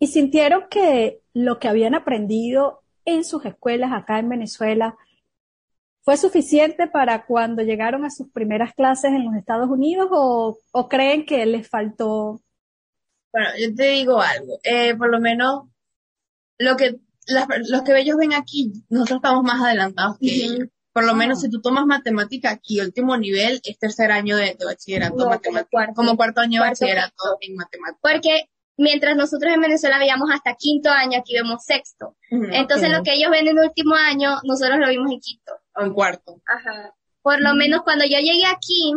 [0.00, 4.96] ¿Y sintieron que lo que habían aprendido en sus escuelas acá en Venezuela
[6.00, 10.88] fue suficiente para cuando llegaron a sus primeras clases en los Estados Unidos o, o
[10.88, 12.40] creen que les faltó?
[13.32, 15.64] Bueno, yo te digo algo, eh, por lo menos
[16.56, 16.96] lo que
[17.26, 20.68] los que ellos ven aquí, nosotros estamos más adelantados que ellos.
[20.94, 21.40] Por lo menos ah.
[21.42, 25.28] si tú tomas matemática aquí, último nivel es tercer año de, bachillerato,
[25.94, 28.00] como cuarto año de bachillerato en matemáticas.
[28.00, 32.16] Porque mientras nosotros en Venezuela veíamos hasta quinto año, aquí vemos sexto.
[32.30, 35.52] Entonces lo que ellos ven en último año, nosotros lo vimos en quinto.
[35.74, 36.40] O en cuarto.
[36.46, 36.94] Ajá.
[37.22, 38.92] Por lo menos cuando yo llegué aquí,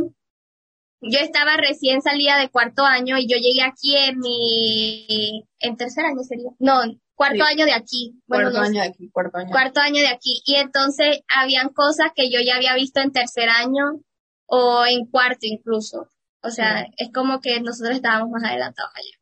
[1.02, 6.06] yo estaba recién salida de cuarto año y yo llegué aquí en mi, en tercer
[6.06, 6.52] año sería.
[6.60, 6.82] No,
[7.16, 8.22] cuarto año de aquí.
[8.28, 9.52] cuarto año de aquí, cuarto año.
[9.52, 10.42] Cuarto año de aquí.
[10.46, 14.02] Y entonces habían cosas que yo ya había visto en tercer año
[14.46, 16.10] o en cuarto incluso.
[16.42, 19.19] O sea, es como que nosotros estábamos más adelantados allá.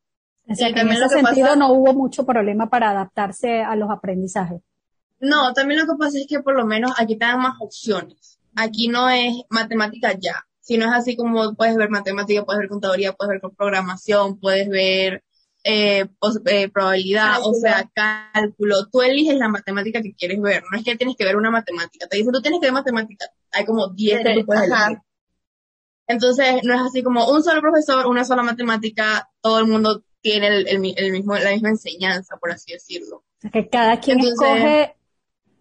[0.47, 4.61] En ese sentido no hubo mucho problema para adaptarse a los aprendizajes.
[5.19, 8.39] No, también lo que pasa es que por lo menos aquí te dan más opciones.
[8.55, 13.13] Aquí no es matemática ya, sino es así como puedes ver matemática, puedes ver contaduría,
[13.13, 15.23] puedes ver programación, puedes ver
[15.63, 16.05] eh,
[16.45, 18.87] eh, probabilidad, o sea, cálculo.
[18.89, 20.63] Tú eliges la matemática que quieres ver.
[20.71, 22.07] No es que tienes que ver una matemática.
[22.07, 23.25] Te dicen, tú tienes que ver matemática.
[23.51, 24.99] Hay como 10 que tú puedes elegir.
[26.07, 30.47] Entonces, no es así como un solo profesor, una sola matemática, todo el mundo tiene
[30.47, 30.79] el,
[31.11, 33.17] mismo, la misma enseñanza, por así decirlo.
[33.17, 34.95] O sea, que cada quien escoge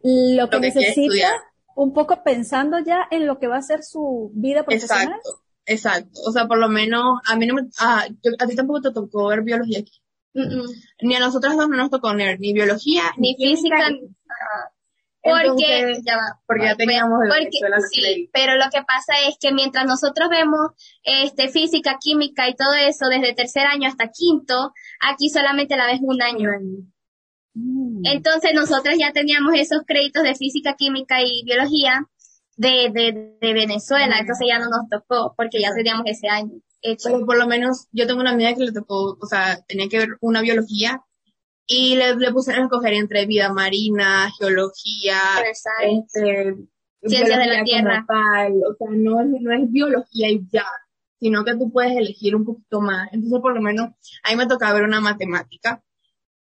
[0.02, 1.44] lo que, necesita,
[1.76, 5.14] un poco pensando ya en lo que va a ser su vida profesional.
[5.16, 5.42] Exacto.
[5.68, 9.26] Exacto, o sea, por lo menos a mí no me, a ti tampoco te tocó
[9.26, 10.00] ver biología aquí.
[11.02, 13.90] Ni a nosotras dos no nos tocó ver ni biología, ni, física,
[15.30, 20.28] porque ya porque ya teníamos el sí, pero lo que pasa es que mientras nosotros
[20.28, 20.70] vemos
[21.02, 26.00] este física, química y todo eso desde tercer año hasta quinto, aquí solamente la ves
[26.02, 26.50] un año.
[27.54, 28.02] Mm.
[28.04, 32.06] Entonces nosotros ya teníamos esos créditos de física, química y biología
[32.56, 37.08] de, de, de Venezuela, entonces ya no nos tocó porque ya teníamos ese año hecho.
[37.10, 39.98] Pero por lo menos yo tengo una amiga que le tocó, o sea, tenía que
[39.98, 41.02] ver una biología
[41.66, 45.18] y le, le pusieron a escoger entre vida marina, geología,
[45.84, 46.56] este,
[47.02, 48.06] ciencias de la tierra.
[48.08, 50.66] o sea, no es, no es biología y ya,
[51.18, 53.08] sino que tú puedes elegir un poquito más.
[53.12, 53.90] Entonces, por lo menos,
[54.22, 55.82] a mí me tocaba ver una matemática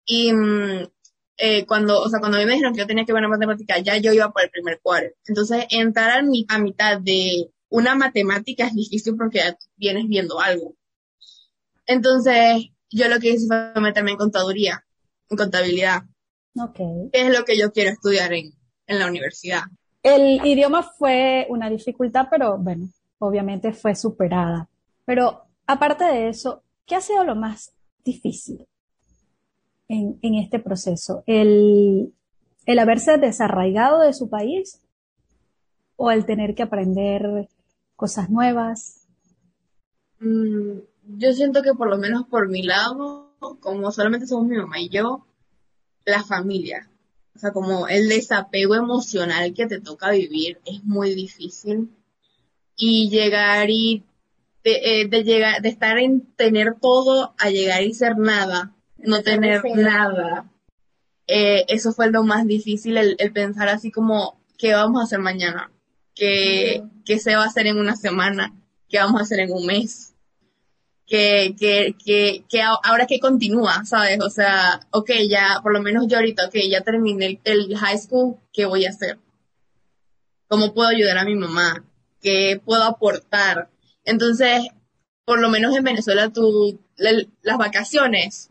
[0.04, 0.88] y mm,
[1.36, 3.96] eh, cuando, o sea, cuando me dijeron que yo tenía que ver una matemática, ya
[3.98, 5.10] yo iba por el primer cuadro.
[5.26, 10.76] Entonces, entrar a, a mitad de una matemática es difícil porque ya vienes viendo algo.
[11.86, 14.84] Entonces, yo lo que hice fue meterme en contaduría,
[15.30, 16.02] en contabilidad.
[16.54, 17.10] Okay.
[17.12, 18.52] Que es lo que yo quiero estudiar en,
[18.86, 19.62] en la universidad.
[20.02, 24.68] El idioma fue una dificultad, pero bueno, obviamente fue superada.
[25.04, 27.72] Pero aparte de eso, ¿qué ha sido lo más
[28.04, 28.66] difícil
[29.88, 31.22] en, en este proceso?
[31.26, 32.12] ¿El,
[32.66, 34.80] ¿El haberse desarraigado de su país
[35.96, 37.48] o el tener que aprender
[37.96, 39.06] cosas nuevas?
[40.18, 40.78] Mm,
[41.16, 44.88] yo siento que por lo menos por mi lado, como solamente somos mi mamá y
[44.88, 45.26] yo,
[46.04, 46.88] la familia.
[47.34, 51.90] O sea, como el desapego emocional que te toca vivir es muy difícil.
[52.76, 54.04] Y llegar y
[54.64, 59.62] de, eh, llegar, de estar en tener todo a llegar y ser nada, no tener
[59.74, 60.50] nada.
[61.26, 65.70] Eh, eso fue lo más difícil, el, pensar así como, ¿qué vamos a hacer mañana?
[66.14, 68.54] ¿Qué, ¿Qué se va a hacer en una semana?
[68.88, 70.11] ¿Qué vamos a hacer en un mes?
[71.12, 74.18] Que, que, que, que ahora que continúa, ¿sabes?
[74.22, 78.36] O sea, ok, ya, por lo menos yo ahorita, ok, ya terminé el, high school,
[78.50, 79.18] ¿qué voy a hacer?
[80.48, 81.84] ¿Cómo puedo ayudar a mi mamá?
[82.22, 83.68] ¿Qué puedo aportar?
[84.06, 84.62] Entonces,
[85.26, 88.50] por lo menos en Venezuela, tú, las vacaciones,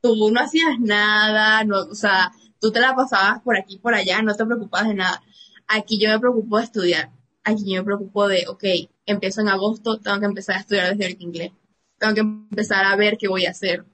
[0.00, 4.22] tú no hacías nada, no, o sea, tú te la pasabas por aquí, por allá,
[4.22, 5.22] no te preocupabas de nada.
[5.66, 7.10] Aquí yo me preocupo de estudiar.
[7.44, 8.64] Aquí yo me preocupo de, ok,
[9.04, 11.52] empiezo en agosto, tengo que empezar a estudiar desde ahorita inglés
[11.98, 13.84] tengo que empezar a ver qué voy a hacer.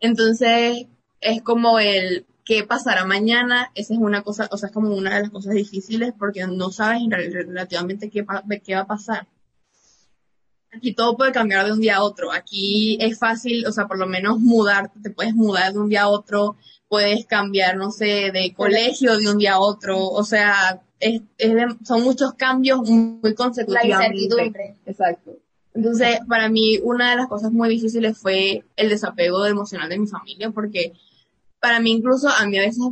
[0.00, 0.86] Entonces,
[1.20, 5.14] es como el qué pasará mañana, esa es una cosa, o sea, es como una
[5.14, 8.24] de las cosas difíciles porque no sabes relativamente qué,
[8.62, 9.26] qué va a pasar.
[10.70, 12.32] Aquí todo puede cambiar de un día a otro.
[12.32, 16.02] Aquí es fácil, o sea, por lo menos mudar, te puedes mudar de un día
[16.02, 16.56] a otro,
[16.88, 21.22] puedes cambiar, no sé, de colegio de un día a otro, o sea, es,
[21.84, 23.88] son muchos cambios muy consecutivos.
[23.88, 24.76] La incertidumbre.
[24.84, 25.38] Exacto.
[25.74, 30.06] Entonces, para mí, una de las cosas muy difíciles fue el desapego emocional de mi
[30.06, 30.92] familia, porque
[31.60, 32.84] para mí incluso a mí a veces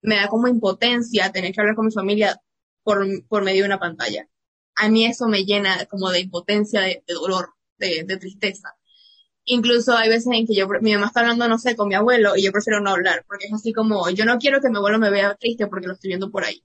[0.00, 2.40] me da como impotencia tener que hablar con mi familia
[2.82, 4.28] por, por medio de una pantalla.
[4.76, 8.76] A mí eso me llena como de impotencia, de, dolor, de, de, tristeza.
[9.44, 12.36] Incluso hay veces en que yo, mi mamá está hablando, no sé, con mi abuelo
[12.36, 14.98] y yo prefiero no hablar, porque es así como, yo no quiero que mi abuelo
[14.98, 16.62] me vea triste porque lo estoy viendo por ahí.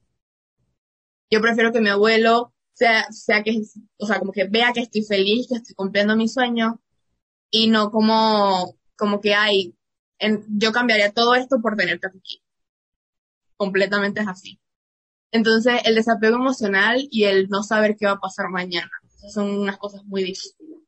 [1.30, 3.59] Yo prefiero que mi abuelo sea, sea que,
[3.97, 6.79] o sea, como que vea que estoy feliz, que estoy cumpliendo mi sueño
[7.49, 9.75] y no como, como que hay,
[10.19, 12.43] en, yo cambiaría todo esto por tenerte aquí.
[13.55, 14.59] Completamente es así.
[15.31, 18.91] Entonces, el desapego emocional y el no saber qué va a pasar mañana,
[19.33, 20.79] son unas cosas muy difíciles.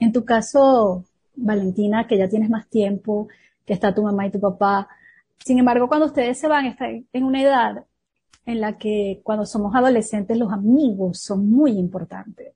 [0.00, 1.04] En tu caso,
[1.36, 3.28] Valentina, que ya tienes más tiempo,
[3.64, 4.88] que está tu mamá y tu papá,
[5.44, 7.84] sin embargo, cuando ustedes se van, están en una edad
[8.48, 12.54] en la que cuando somos adolescentes los amigos son muy importantes.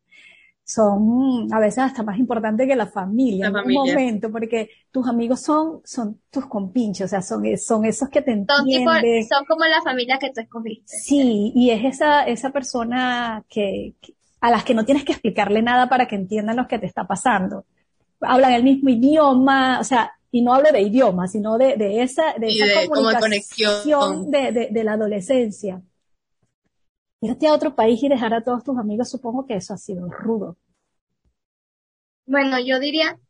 [0.64, 5.40] Son a veces hasta más importantes que la familia en un momento, porque tus amigos
[5.40, 9.26] son, son tus compinchos, o sea, son, son esos que te entienden.
[9.26, 10.96] Son, como la familia que tú escogiste.
[10.96, 13.94] Sí, y es esa, esa persona que,
[14.40, 17.06] a las que no tienes que explicarle nada para que entiendan lo que te está
[17.06, 17.66] pasando.
[18.20, 22.32] Hablan el mismo idioma, o sea, y no hablo de idioma, sino de, de esa,
[22.38, 25.82] de esa comunicación de, de, la adolescencia.
[27.20, 30.08] Irte a otro país y dejar a todos tus amigos, supongo que eso ha sido
[30.08, 30.56] rudo.
[32.24, 33.20] Bueno, yo diría,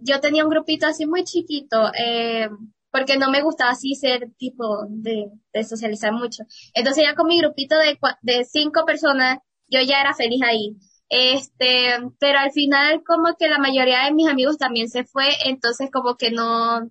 [0.00, 2.50] yo tenía un grupito así muy chiquito, eh,
[2.90, 6.44] porque no me gustaba así ser tipo de, de, socializar mucho.
[6.74, 10.76] Entonces ya con mi grupito de, de cinco personas, yo ya era feliz ahí.
[11.08, 11.88] Este,
[12.18, 16.16] pero al final como que la mayoría de mis amigos también se fue, entonces como
[16.16, 16.90] que no,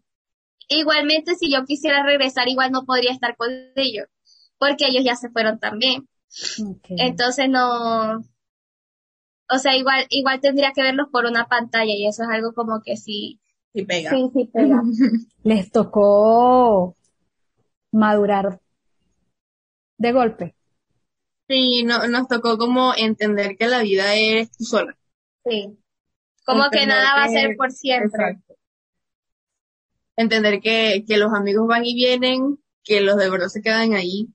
[0.70, 4.08] igualmente si yo quisiera regresar igual no podría estar con ellos,
[4.58, 6.08] porque ellos ya se fueron también.
[6.98, 8.22] Entonces no,
[9.50, 12.82] o sea, igual, igual tendría que verlos por una pantalla y eso es algo como
[12.84, 13.40] que sí.
[13.74, 14.10] Sí pega.
[14.10, 14.82] Sí, sí pega.
[15.44, 16.96] Les tocó
[17.92, 18.60] madurar
[19.98, 20.56] de golpe.
[21.48, 24.98] Sí, no, nos tocó como entender que la vida es tú sola.
[25.46, 25.78] Sí.
[26.44, 28.42] Como que nada va a ser por siempre.
[30.16, 34.30] Entender que, que los amigos van y vienen, que los de verdad se quedan ahí,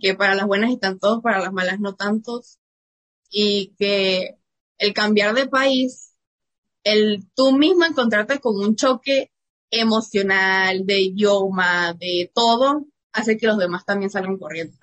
[0.00, 2.58] que para las buenas están todos, para las malas no tantos,
[3.30, 4.36] y que
[4.78, 6.14] el cambiar de país,
[6.82, 9.32] el tú mismo encontrarte con un choque
[9.70, 14.76] emocional, de idioma, de todo, hace que los demás también salgan corriendo.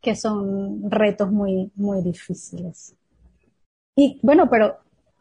[0.00, 2.96] Que son retos muy, muy difíciles.
[3.96, 4.78] Y bueno, pero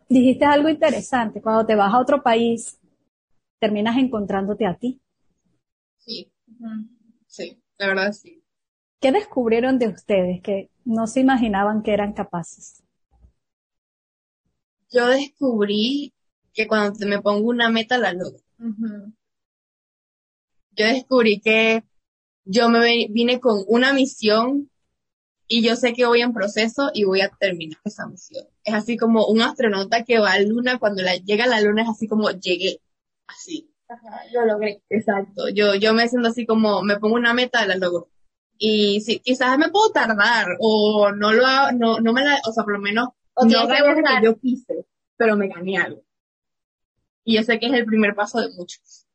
[0.07, 1.41] dijiste algo interesante.
[1.41, 2.79] Cuando te vas a otro país,
[3.59, 5.01] terminas encontrándote a ti.
[5.97, 6.31] Sí,
[7.27, 8.41] sí, la verdad sí.
[9.01, 12.83] ¿Qué descubrieron de ustedes que no se imaginaban que eran capaces?
[14.91, 16.13] Yo descubrí
[16.53, 18.39] que cuando me pongo una meta la logro.
[20.71, 21.83] Yo descubrí que
[22.45, 24.68] yo me vine con una misión
[25.51, 28.45] y yo sé que voy en proceso y voy a terminar esa misión.
[28.63, 31.59] Es así como un astronauta que va a la luna, cuando la, llega a la
[31.59, 32.79] luna es así como llegué,
[33.25, 33.73] así.
[33.87, 34.83] Ajá, lo logré.
[34.89, 35.49] Exacto.
[35.49, 38.09] Yo, yo me siento así como, me pongo una meta, la logro.
[38.59, 42.51] Y sí, quizás me puedo tardar, o no lo hago, no, no me la, o
[42.51, 44.85] sea, por lo menos, O no gané lo que yo quise,
[45.17, 46.03] pero me gané algo.
[47.23, 49.07] Y yo sé que es el primer paso de muchos.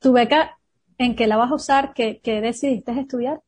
[0.00, 0.58] ¿Tu beca
[0.98, 1.94] en qué la vas a usar?
[1.94, 3.40] ¿Qué, qué decidiste estudiar?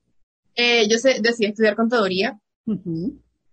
[0.54, 2.38] Eh, yo sé, decidí estudiar contaduría.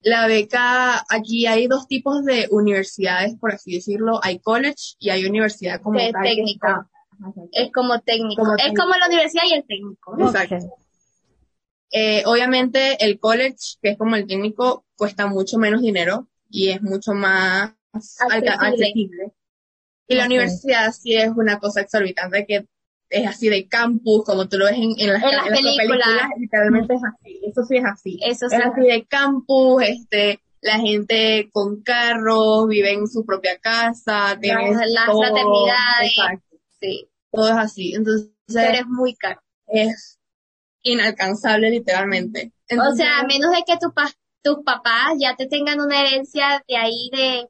[0.02, 4.20] La beca, aquí hay dos tipos de universidades, por así decirlo.
[4.24, 6.68] Hay college y hay universidad como De tal técnico.
[7.52, 8.44] Es como técnico.
[8.44, 10.16] Como es como la universidad y el técnico.
[10.20, 10.76] Exacto.
[11.92, 16.82] Eh, obviamente el college, que es como el técnico, cuesta mucho menos dinero y es
[16.82, 18.50] mucho más Accesible.
[18.50, 19.32] accesible.
[20.08, 22.68] Y la universidad sí es una cosa exorbitante que
[23.10, 26.08] es así de campus, como tú lo ves en, en las, En las películas.
[26.38, 27.40] literalmente es así.
[27.44, 28.20] Eso sí es así.
[28.24, 28.58] Eso es sí.
[28.62, 35.06] así de campus, este, la gente con carros, vive en su propia casa, tienes las
[35.08, 36.12] todo, fraternidades.
[36.18, 37.10] exacto, Sí.
[37.32, 37.94] todo es así.
[37.96, 39.42] Entonces, Pero es muy caro.
[39.68, 40.20] es
[40.84, 42.52] inalcanzable literalmente.
[42.72, 46.64] O sea, a menos de que tu pa- tus papás ya te tengan una herencia
[46.68, 47.48] de ahí de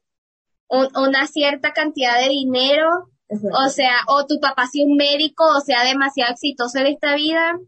[0.68, 3.10] un- una cierta cantidad de dinero.
[3.30, 7.58] O sea, o tu papá sea un médico, o sea, demasiado exitoso en esta vida,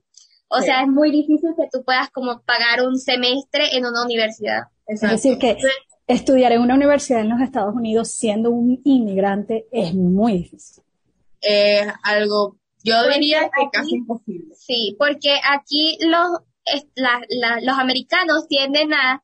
[0.49, 0.65] o Sí.
[0.67, 4.63] sea, es muy difícil que tú puedas como pagar un semestre en una universidad.
[4.87, 5.57] Es decir, que
[6.07, 10.83] estudiar en una universidad en los Estados Unidos siendo un inmigrante es muy difícil.
[11.41, 14.55] es algo, yo Porque diría que aquí- casi imposible.
[14.55, 19.21] Sí, porque aquí los, es- la- la- los americanos tienden a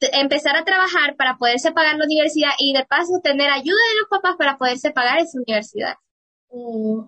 [0.00, 4.08] empezar a trabajar para poderse pagar la universidad y de paso tener ayuda de los
[4.10, 5.94] papás para poderse pagar esa universidad.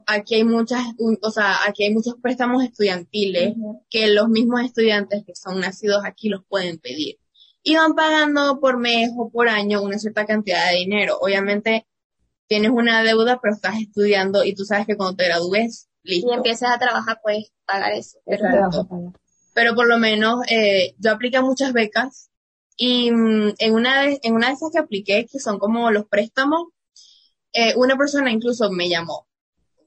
[0.07, 0.83] Aquí hay muchas,
[1.22, 3.55] o sea, aquí hay muchos préstamos estudiantiles
[3.88, 7.16] que los mismos estudiantes que son nacidos aquí los pueden pedir.
[7.62, 11.18] Y van pagando por mes o por año una cierta cantidad de dinero.
[11.20, 11.87] Obviamente
[12.48, 16.31] tienes una deuda, pero estás estudiando y tú sabes que cuando te gradúes, listo.
[16.31, 18.18] Y empiezas a trabajar, puedes pagar eso.
[19.55, 22.30] Pero por lo menos eh, yo apliqué muchas becas
[22.83, 26.07] y mm, en una de, en una de esas que apliqué, que son como los
[26.07, 26.69] préstamos,
[27.53, 29.29] eh, una persona incluso me llamó,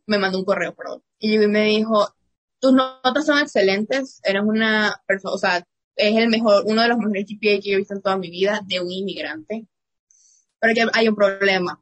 [0.06, 0.76] me mandó un correo,
[1.18, 2.14] y me dijo,
[2.60, 7.00] tus notas son excelentes, eres una persona, o sea, es el mejor, uno de los
[7.00, 9.66] mejores GPA que yo he visto en toda mi vida de un inmigrante,
[10.60, 11.82] pero que hay un problema.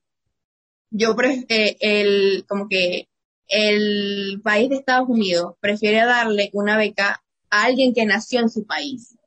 [0.92, 1.14] Yo,
[1.50, 3.10] eh, el, como que
[3.50, 8.66] el país de Estados Unidos prefiere darle una beca a alguien que nació en su
[8.66, 9.18] país.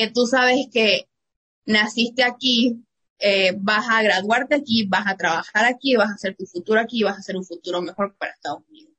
[0.00, 1.08] Que tú sabes que
[1.66, 2.82] naciste aquí,
[3.18, 7.02] eh, vas a graduarte aquí, vas a trabajar aquí, vas a hacer tu futuro aquí,
[7.02, 8.94] vas a hacer un futuro mejor para Estados Unidos.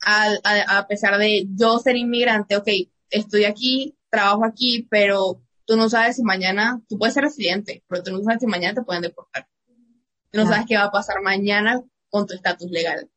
[0.00, 2.68] A, a- a pesar de yo ser inmigrante, ok,
[3.10, 8.02] estoy aquí, trabajo aquí, pero tú no sabes si mañana, tú puedes ser residente, pero
[8.02, 9.46] tú no sabes si mañana te pueden deportar.
[10.30, 13.10] Tú no sabes qué va a pasar mañana con tu estatus legal.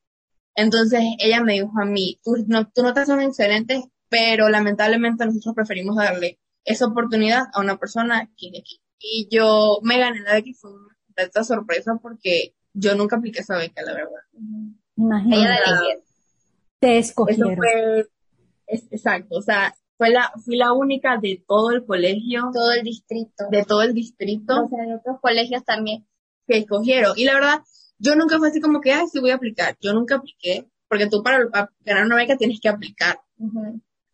[0.55, 5.55] Entonces ella me dijo a mí, tus no, tus notas son excelentes, pero lamentablemente nosotros
[5.55, 8.63] preferimos darle esa oportunidad a una persona que.
[8.99, 13.39] Y yo me gané la beca y fue una completa sorpresa porque yo nunca apliqué
[13.39, 14.21] esa beca, la verdad.
[14.95, 16.03] Imagínate,
[16.79, 17.55] te Eso escogieron.
[17.55, 18.05] fue,
[18.67, 22.83] es- exacto, o sea, fue la, fui la única de todo el colegio, Todo el
[22.83, 23.45] distrito.
[23.51, 26.07] de todo el distrito O sea, de otros colegios también.
[26.47, 27.13] que escogieron.
[27.17, 27.61] Y la verdad,
[27.99, 29.77] yo nunca fue así como que, ay, sí voy a aplicar.
[29.79, 33.19] Yo nunca apliqué, porque tú para para ganar una beca tienes que aplicar.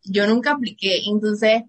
[0.04, 1.00] Yo nunca apliqué.
[1.06, 1.62] Entonces,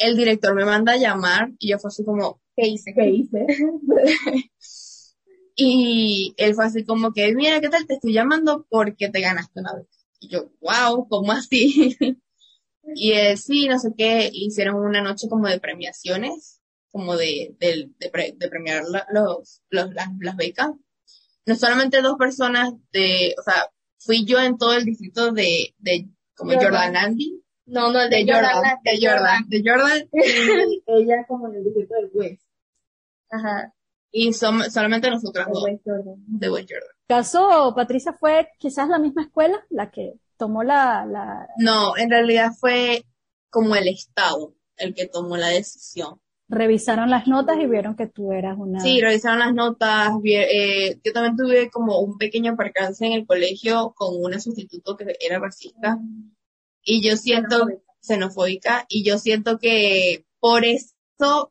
[0.00, 2.92] el director me manda a llamar y yo fue así como, ¿Qué hice?
[2.94, 3.46] ¿qué hice?
[5.56, 7.86] y él fue así como que, mira, ¿qué tal?
[7.86, 9.86] Te estoy llamando porque te ganaste una vez.
[10.20, 11.96] Y yo, wow, ¿cómo así?
[12.94, 17.90] y él, sí, no sé qué, hicieron una noche como de premiaciones, como de, de,
[17.98, 20.70] de, pre- de premiar la- los, los, las, las becas.
[21.46, 23.66] No solamente dos personas de, o sea,
[23.98, 26.72] fui yo en todo el distrito de, de como Jordan.
[26.72, 28.78] Jordan Andy, No, no, el de, de Jordan, Jordan.
[28.82, 30.08] de Jordan, de Jordan,
[30.70, 32.42] y ella como en el distrito del West.
[33.30, 33.72] Ajá.
[34.12, 36.14] Y som- solamente nosotras de dos, West Jordan.
[36.26, 36.88] de West Jordan.
[37.06, 41.46] caso, Patricia, fue quizás la misma escuela la que tomó la, la...
[41.58, 43.04] No, en realidad fue
[43.50, 46.20] como el Estado el que tomó la decisión.
[46.48, 48.80] Revisaron las notas y vieron que tú eras una...
[48.80, 50.12] Sí, revisaron las notas.
[50.24, 55.14] Eh, yo también tuve como un pequeño percance en el colegio con una sustituto que
[55.20, 55.98] era racista.
[56.82, 57.68] Y yo siento,
[58.00, 60.94] xenofóbica, y yo siento que por eso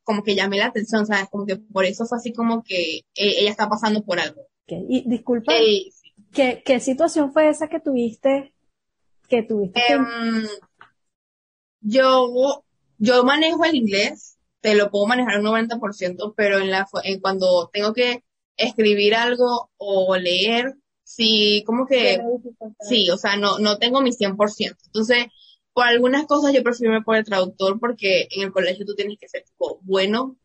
[0.04, 1.30] como que llamé la atención, ¿sabes?
[1.30, 4.42] Como que por eso fue así como que eh, ella está pasando por algo.
[4.68, 5.54] Y disculpa,
[6.32, 8.54] ¿qué, ¿qué, situación fue esa que tuviste?
[9.28, 10.48] Que tuviste em,
[11.82, 12.64] Yo,
[12.98, 17.70] yo manejo el inglés, te lo puedo manejar un 90%, pero en la, en cuando
[17.74, 18.24] tengo que
[18.58, 20.76] escribir algo o leer,
[21.10, 22.22] sí, como que,
[22.82, 24.78] sí, o sea, no, no tengo mi 100%.
[24.86, 25.26] Entonces,
[25.74, 29.28] por algunas cosas yo prefiero por el traductor porque en el colegio tú tienes que
[29.28, 30.38] ser tipo bueno.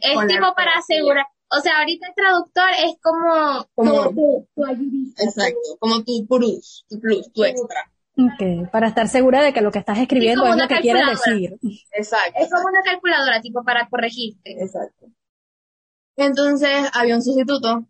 [0.00, 5.24] Es tipo para asegurar, o sea, ahorita el traductor es como, como tu, tu ayudista.
[5.24, 7.90] Exacto, como tu plus, tu plus, tu extra.
[8.34, 11.58] Okay, para estar segura de que lo que estás escribiendo es, lo que quieres decir.
[11.92, 12.38] Exacto.
[12.38, 14.62] Es como una calculadora, tipo para corregirte.
[14.62, 15.06] Exacto.
[16.16, 17.88] Entonces había un sustituto,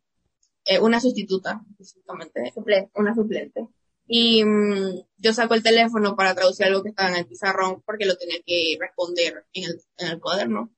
[0.65, 2.53] eh, una sustituta, específicamente,
[2.95, 3.69] una suplente.
[4.07, 8.07] Y mm, yo saco el teléfono para traducir algo que estaba en el pizarrón porque
[8.07, 10.71] lo tenía que responder en el, en el cuaderno.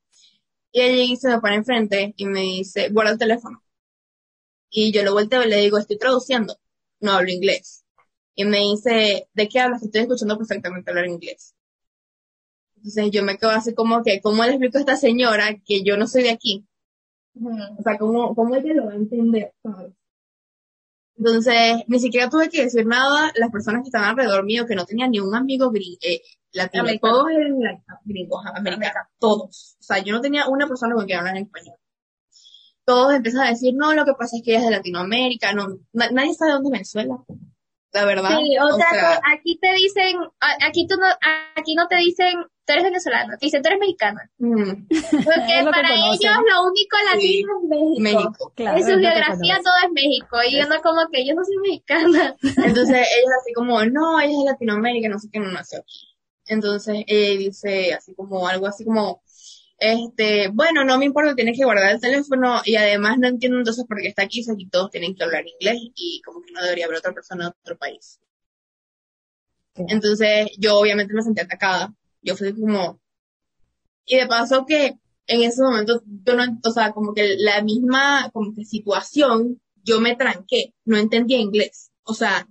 [0.73, 3.63] Y ella se me para enfrente y me dice, guarda el teléfono.
[4.71, 6.59] Y yo lo volteo y le digo, estoy traduciendo,
[7.01, 7.85] no hablo inglés
[8.35, 9.83] y me dice, ¿de qué hablas?
[9.83, 11.55] Estoy escuchando perfectamente hablar inglés.
[12.77, 15.97] Entonces yo me quedo así como que, ¿cómo le explico a esta señora que yo
[15.97, 16.67] no soy de aquí?
[17.37, 19.53] O sea, ¿cómo, ¿cómo ella lo va a entender?
[21.17, 23.33] Entonces, ni siquiera tuve que decir nada.
[23.37, 26.23] Las personas que estaban alrededor mío, que no tenían ni un amigo gringo, eh,
[26.53, 27.59] latino, todos eran
[28.05, 29.77] gringos, americanos, todos.
[29.81, 31.77] O sea, yo no tenía una persona con quien hablar en español.
[32.85, 35.79] Todos empiezan a decir, no, lo que pasa es que ella es de Latinoamérica, no,
[35.93, 37.25] nadie sabe dónde es Venezuela
[37.95, 38.39] la verdad.
[38.39, 40.17] Sí, o, sea, aquí te dicen,
[40.67, 41.07] aquí tú no,
[41.57, 44.31] aquí no te dicen, tú eres venezolano, te dicen, tú eres mexicana.
[44.39, 44.87] Mm.
[44.89, 48.01] Porque para ellos lo único latino es México.
[48.01, 48.53] México.
[48.55, 51.57] Claro, en su geografía todo es México, y yo no como que yo no soy
[51.59, 52.37] mexicana.
[52.43, 56.09] Entonces ellos así como, no, ella es de Latinoamérica, no sé qué, no nació aquí.
[56.47, 59.23] Entonces ella dice así como, algo así como,
[59.79, 63.85] este, bueno, no me importa, tienes que guardar el teléfono y además no entiendo entonces
[63.87, 66.63] por qué está aquí, si aquí todos tienen que hablar inglés y como que no
[66.63, 68.21] debería haber otra persona de otro país.
[69.75, 71.93] Entonces yo obviamente me sentí atacada.
[72.25, 72.99] Yo fui como,
[74.07, 78.31] y de paso que en ese momento yo no, o sea, como que la misma
[78.33, 81.93] como que situación, yo me tranqué, no entendía inglés.
[82.03, 82.49] O sea,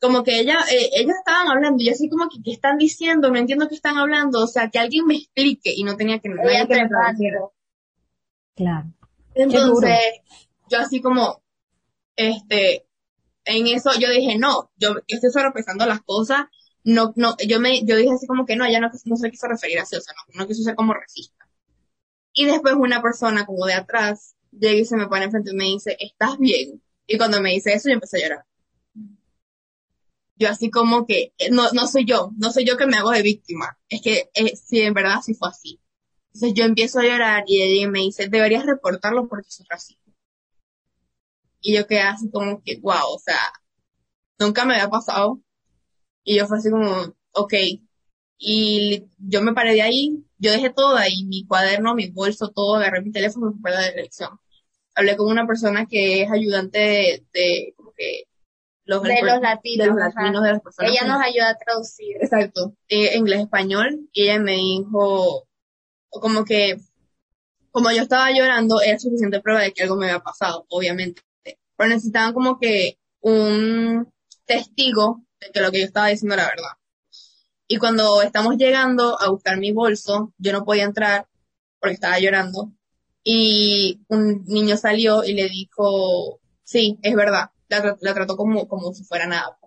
[0.00, 3.30] como que ella, eh, ellos estaban hablando, y yo así como que, ¿qué están diciendo?
[3.30, 6.28] No entiendo qué están hablando, o sea, que alguien me explique, y no tenía que,
[6.28, 6.88] nadie que me
[8.54, 8.92] Claro.
[9.34, 9.98] Entonces,
[10.68, 11.42] yo así como,
[12.16, 12.86] este,
[13.44, 16.46] en eso yo dije, no, yo, estoy sobrepensando las cosas,
[16.84, 19.48] no, no, yo me, yo dije así como que no, ella no, no se quiso
[19.48, 21.48] referir así, o sea, no, no quiso ser como racista.
[22.32, 25.64] Y después una persona como de atrás llega y se me pone enfrente y me
[25.64, 26.82] dice, ¿estás bien?
[27.06, 28.46] Y cuando me dice eso, yo empecé a llorar
[30.36, 33.10] yo así como que, eh, no, no soy yo, no soy yo que me hago
[33.10, 35.80] de víctima, es que eh, sí, en verdad sí fue así.
[36.32, 40.02] Entonces yo empiezo a llorar y ella me dice, deberías reportarlo porque es racista.
[41.60, 43.38] Y yo quedé así como que, wow, o sea,
[44.38, 45.40] nunca me había pasado.
[46.24, 47.54] Y yo fue así como, ok.
[48.38, 52.76] Y yo me paré de ahí, yo dejé todo ahí, mi cuaderno, mi bolso, todo,
[52.76, 54.40] agarré mi teléfono y fui a la dirección.
[54.94, 58.24] Hablé con una persona que es ayudante de, de como que
[58.84, 60.90] los, de los latinos, de los latinos de las personas.
[60.90, 62.16] Ella nos ayuda a traducir.
[62.20, 65.46] Exacto, eh, inglés-español, y ella me dijo,
[66.10, 66.76] como que,
[67.70, 71.22] como yo estaba llorando, era suficiente prueba de que algo me había pasado, obviamente.
[71.76, 74.12] Pero necesitaban como que un
[74.44, 76.72] testigo que lo que yo estaba diciendo era verdad.
[77.66, 81.26] Y cuando estamos llegando a buscar mi bolso, yo no podía entrar
[81.80, 82.72] porque estaba llorando.
[83.22, 89.04] Y un niño salió y le dijo, sí, es verdad la, trató como, como si
[89.04, 89.58] fuera nada.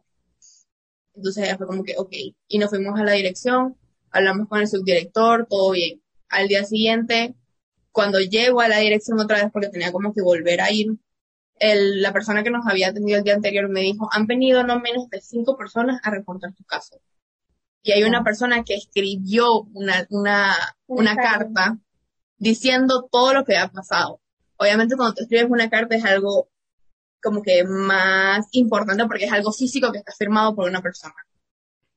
[1.16, 2.12] Entonces ella fue como que, ok.
[2.48, 3.76] Y nos fuimos a la dirección,
[4.12, 6.02] hablamos con el subdirector, todo bien.
[6.30, 7.36] Al día siguiente,
[7.92, 10.98] cuando llego a la dirección otra vez porque tenía como que volver a ir,
[11.60, 14.80] el, la persona que nos había atendido el día anterior me dijo, han venido no
[14.80, 17.00] menos de cinco personas a reportar tu caso.
[17.84, 20.54] Y hay una persona que escribió una, una,
[20.88, 21.78] una carta
[22.38, 24.20] diciendo todo lo que ha pasado.
[24.58, 26.50] Obviamente cuando te escribes una carta es algo
[27.22, 31.16] como que más importante porque es algo físico que está firmado por una persona.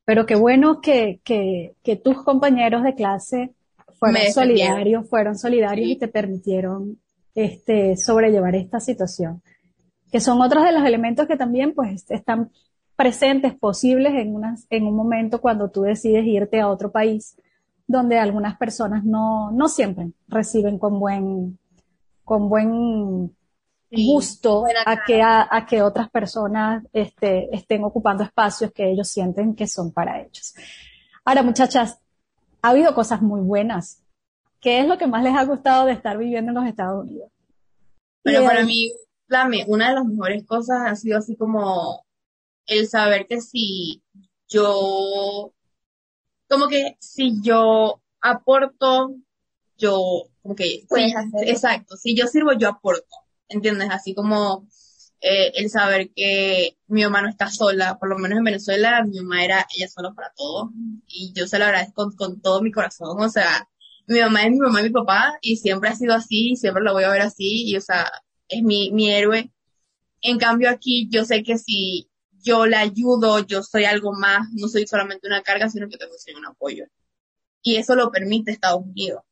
[0.04, 3.54] Pero qué bueno que, que, que tus compañeros de clase
[3.98, 6.98] fueron solidarios, fueron solidarios y te permitieron
[7.34, 9.42] este, sobrellevar esta situación.
[10.10, 12.50] Que son otros de los elementos que también pues están
[12.96, 17.36] presentes, posibles en, unas, en un momento cuando tú decides irte a otro país
[17.86, 21.58] donde algunas personas no, no siempre reciben con buen,
[22.24, 23.34] con buen
[23.90, 29.66] gusto a que, a, que otras personas este, estén ocupando espacios que ellos sienten que
[29.66, 30.54] son para ellos.
[31.24, 31.98] Ahora, muchachas,
[32.62, 34.02] ha habido cosas muy buenas.
[34.60, 37.30] ¿Qué es lo que más les ha gustado de estar viviendo en los Estados Unidos?
[38.22, 38.92] Pero para mí,
[39.66, 42.04] una de las mejores cosas ha sido así como
[42.66, 44.02] el saber que si
[44.48, 45.52] yo
[46.48, 49.14] como que si yo aporto,
[49.78, 53.16] yo, como que, Puedes exacto, si yo sirvo, yo aporto,
[53.48, 53.88] ¿entiendes?
[53.90, 54.66] Así como
[55.20, 59.20] eh, el saber que mi mamá no está sola, por lo menos en Venezuela, mi
[59.20, 60.72] mamá era ella sola para todo,
[61.06, 63.68] y yo se lo agradezco con, todo mi corazón, o sea,
[64.06, 66.92] mi mamá es mi mamá y mi papá, y siempre ha sido así, siempre lo
[66.92, 68.10] voy a ver así, y o sea,
[68.50, 69.50] es mi, mi héroe.
[70.22, 72.10] En cambio aquí, yo sé que si
[72.42, 76.12] yo le ayudo, yo soy algo más, no soy solamente una carga, sino que tengo
[76.12, 76.84] que ser un apoyo.
[77.62, 79.22] Y eso lo permite Estados Unidos.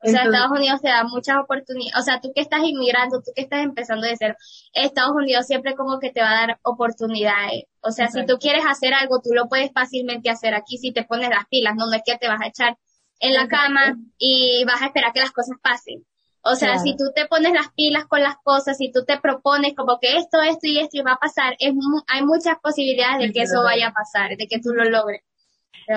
[0.00, 2.00] O sea, Estados Unidos te da muchas oportunidades.
[2.00, 4.34] O sea, tú que estás inmigrando, tú que estás empezando de cero,
[4.72, 7.64] Estados Unidos siempre como que te va a dar oportunidades.
[7.80, 11.04] O sea, si tú quieres hacer algo, tú lo puedes fácilmente hacer aquí si te
[11.04, 11.74] pones las pilas.
[11.76, 12.78] No, no es que te vas a echar
[13.20, 16.04] en la cama y vas a esperar que las cosas pasen.
[16.50, 19.74] O sea, si tú te pones las pilas con las cosas, si tú te propones
[19.76, 21.74] como que esto, esto y esto y va a pasar, es
[22.08, 25.22] hay muchas posibilidades de que eso vaya a pasar, de que tú lo logres.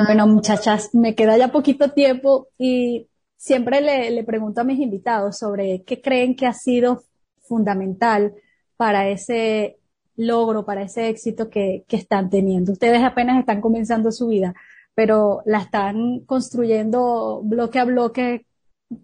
[0.05, 5.37] Bueno, muchachas, me queda ya poquito tiempo y siempre le, le pregunto a mis invitados
[5.37, 7.03] sobre qué creen que ha sido
[7.41, 8.33] fundamental
[8.77, 9.77] para ese
[10.15, 12.73] logro, para ese éxito que, que están teniendo.
[12.73, 14.53] Ustedes apenas están comenzando su vida,
[14.95, 18.45] pero la están construyendo bloque a bloque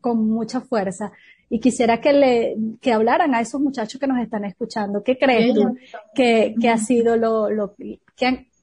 [0.01, 1.11] con mucha fuerza.
[1.49, 5.03] Y quisiera que le, que hablaran a esos muchachos que nos están escuchando.
[5.03, 5.77] ¿Qué creen tú
[6.13, 7.99] que, que ha sido lo, lo, que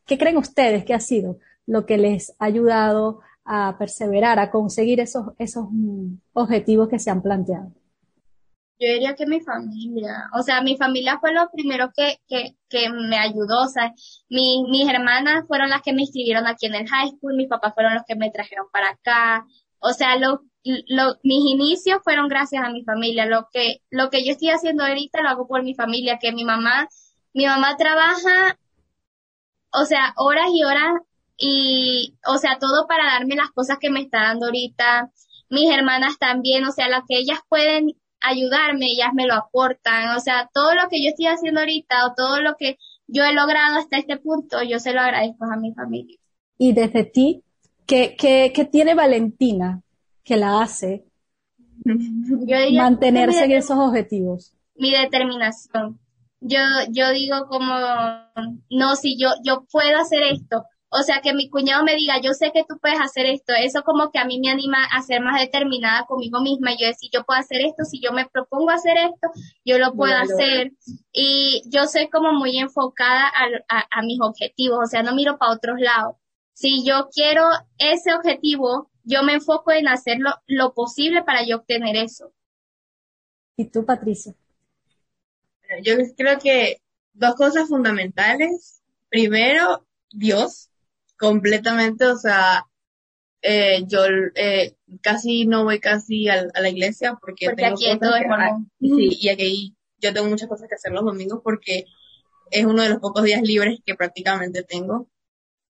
[0.07, 5.01] qué creen ustedes que ha sido lo que les ha ayudado a perseverar, a conseguir
[5.01, 5.66] esos, esos
[6.32, 7.72] objetivos que se han planteado?
[8.78, 12.91] Yo diría que mi familia, o sea, mi familia fue lo primero que, que, que
[12.91, 13.95] me ayudó, o sea,
[14.28, 17.72] mi, mis hermanas fueron las que me inscribieron aquí en el high school, mis papás
[17.72, 19.47] fueron los que me trajeron para acá,
[19.85, 24.24] o sea, lo, lo, mis inicios fueron gracias a mi familia, lo que, lo que
[24.24, 26.89] yo estoy haciendo ahorita lo hago por mi familia, que mi mamá,
[27.35, 28.59] mi mamá trabaja,
[29.70, 30.95] o sea, horas y horas
[31.37, 35.11] y, o sea, todo para darme las cosas que me está dando ahorita.
[35.51, 40.16] Mis hermanas también, o sea, las que ellas pueden ayudarme, ellas me lo aportan.
[40.16, 43.35] O sea, todo lo que yo estoy haciendo ahorita o todo lo que yo he
[43.35, 46.16] logrado hasta este punto, yo se lo agradezco a mi familia.
[46.57, 47.43] Y desde ti,
[47.87, 49.82] ¿qué, qué, qué tiene Valentina
[50.22, 51.05] que la hace
[52.72, 54.55] mantenerse en esos objetivos?
[54.76, 56.01] Mi determinación.
[56.41, 56.61] Yo,
[56.91, 57.74] yo digo como,
[58.70, 60.64] no, si yo, yo puedo hacer esto,
[60.97, 63.82] o sea, que mi cuñado me diga, yo sé que tú puedes hacer esto, eso
[63.82, 66.70] como que a mí me anima a ser más determinada conmigo misma.
[66.78, 69.28] Yo decir, yo puedo hacer esto, si yo me propongo hacer esto,
[69.64, 70.70] yo lo puedo hacer.
[71.12, 73.28] Y yo soy como muy enfocada
[73.68, 76.14] a, mis objetivos, o sea, no miro para otros lados.
[76.55, 77.42] Si yo quiero
[77.78, 82.32] ese objetivo, yo me enfoco en hacer lo, posible para yo obtener eso.
[83.57, 84.34] ¿Y tú, Patricia?
[85.82, 86.80] Yo creo que
[87.12, 88.82] dos cosas fundamentales.
[89.09, 90.70] Primero, Dios
[91.18, 92.66] completamente, o sea,
[93.42, 94.00] eh, yo
[94.34, 98.22] eh, casi no voy casi a, la iglesia porque, tengo aquí cosas
[98.80, 101.84] que, sí, y aquí yo tengo muchas cosas que hacer los domingos porque
[102.50, 105.09] es uno de los pocos días libres que prácticamente tengo.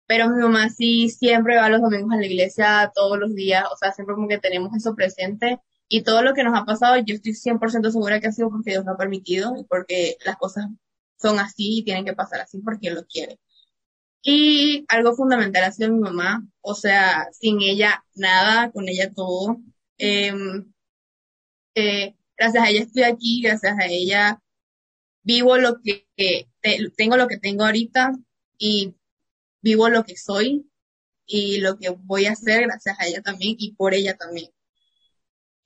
[0.07, 3.77] Pero mi mamá sí siempre va los domingos a la iglesia todos los días, o
[3.77, 7.15] sea, siempre como que tenemos eso presente y todo lo que nos ha pasado, yo
[7.15, 10.67] estoy 100% segura que ha sido porque Dios lo ha permitido y porque las cosas
[11.17, 13.39] son así y tienen que pasar así porque Él lo quiere.
[14.23, 19.59] Y algo fundamental ha sido mi mamá, o sea, sin ella nada, con ella todo.
[19.99, 20.73] Em,
[21.75, 24.41] eh, gracias a ella estoy aquí, gracias a ella
[25.25, 26.07] vivo lo que,
[26.97, 28.13] tengo lo que tengo ahorita
[28.59, 28.95] y
[29.65, 30.71] vivo lo que soy
[31.27, 34.51] y lo que voy a hacer gracias a ella también y por ella también.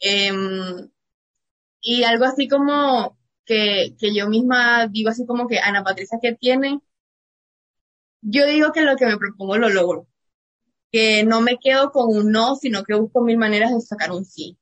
[0.01, 0.91] Em,
[1.81, 6.35] y algo así como que, que yo misma digo así como que Ana Patricia que
[6.35, 6.81] tiene
[8.23, 10.09] yo digo que lo que me propongo lo logro.
[10.93, 14.25] Que no me quedo con un no, sino que busco mil maneras de sacar un
[14.25, 14.59] sí.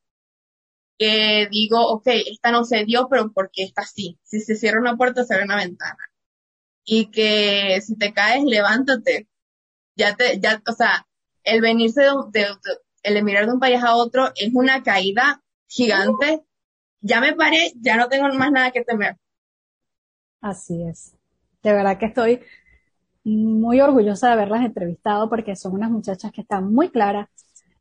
[0.99, 4.19] Que digo, ok, esta no se dio, pero porque esta sí.
[4.25, 5.99] Si se cierra una puerta, se abre una ventana.
[6.87, 9.29] Y que si te caes, levántate.
[9.97, 11.07] Ya te, ya, o sea,
[11.45, 12.47] el venirse de, de,
[13.03, 16.43] el mirar de un país a otro es una caída gigante.
[17.01, 19.17] Ya me paré, ya no tengo más nada que temer.
[20.41, 21.15] Así es.
[21.63, 22.41] De verdad que estoy
[23.25, 27.29] muy orgullosa de haberlas entrevistado porque son unas muchachas que están muy claras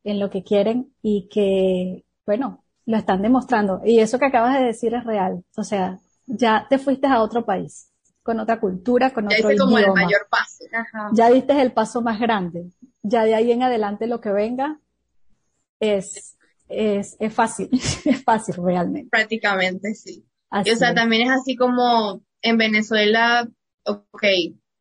[0.04, 3.82] en lo que quieren y que, bueno, lo están demostrando.
[3.86, 5.44] Y eso que acabas de decir es real.
[5.56, 7.92] O sea, ya te fuiste a otro país,
[8.26, 10.64] con otra cultura, con Ya otro hice como el mayor paso.
[10.74, 11.10] Ajá.
[11.14, 12.72] Ya viste el paso más grande.
[13.04, 14.80] Ya de ahí en adelante lo que venga
[15.80, 16.36] es,
[16.68, 17.70] es, es fácil.
[18.06, 19.12] Es fácil realmente.
[19.12, 20.26] Prácticamente, sí.
[20.50, 20.96] Así Y, o sea, es.
[20.96, 23.48] también es así como en Venezuela,
[23.84, 24.24] ok,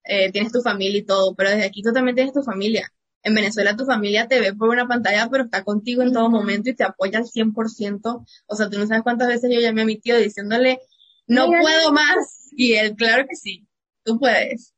[0.04, 2.90] eh, tienes tu familia y todo, pero desde aquí tú también tienes tu familia.
[3.22, 6.70] En Venezuela tu familia te ve por una pantalla, pero está contigo en todo momento
[6.70, 8.24] y te apoya al 100%.
[8.46, 10.80] O sea, tú no sabes cuántas veces yo llamé a mi tío diciéndole,
[11.26, 12.43] no Mira, puedo más.
[12.56, 13.66] Y él, claro que sí,
[14.04, 14.74] tú puedes.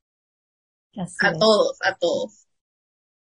[0.96, 1.38] Así A es.
[1.38, 2.46] todos, a todos.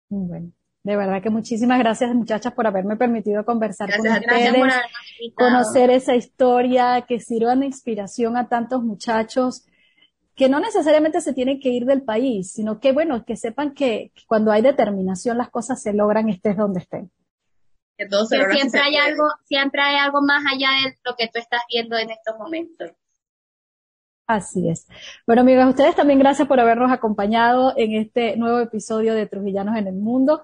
[0.10, 0.52] Bueno,
[0.84, 5.90] de verdad que muchísimas gracias, muchachas, por haberme permitido conversar con Gracias por ustedes, conocer
[5.90, 9.66] esa historia, que sirvan de inspiración a tantos muchachos
[10.36, 14.12] que no necesariamente se tienen que ir del país, sino que, bueno, que sepan que
[14.28, 17.12] cuando hay determinación las cosas se logran estés donde estén.
[17.98, 19.08] Que todo se siempre se hay puede.
[19.08, 22.92] algo, siempre hay algo más allá de lo que tú estás viendo en estos momentos.
[24.28, 24.88] Así es.
[25.28, 29.88] Bueno, amigas, ustedes también gracias por habernos acompañado en este nuevo episodio de Trujillanos en
[29.88, 30.44] el Mundo.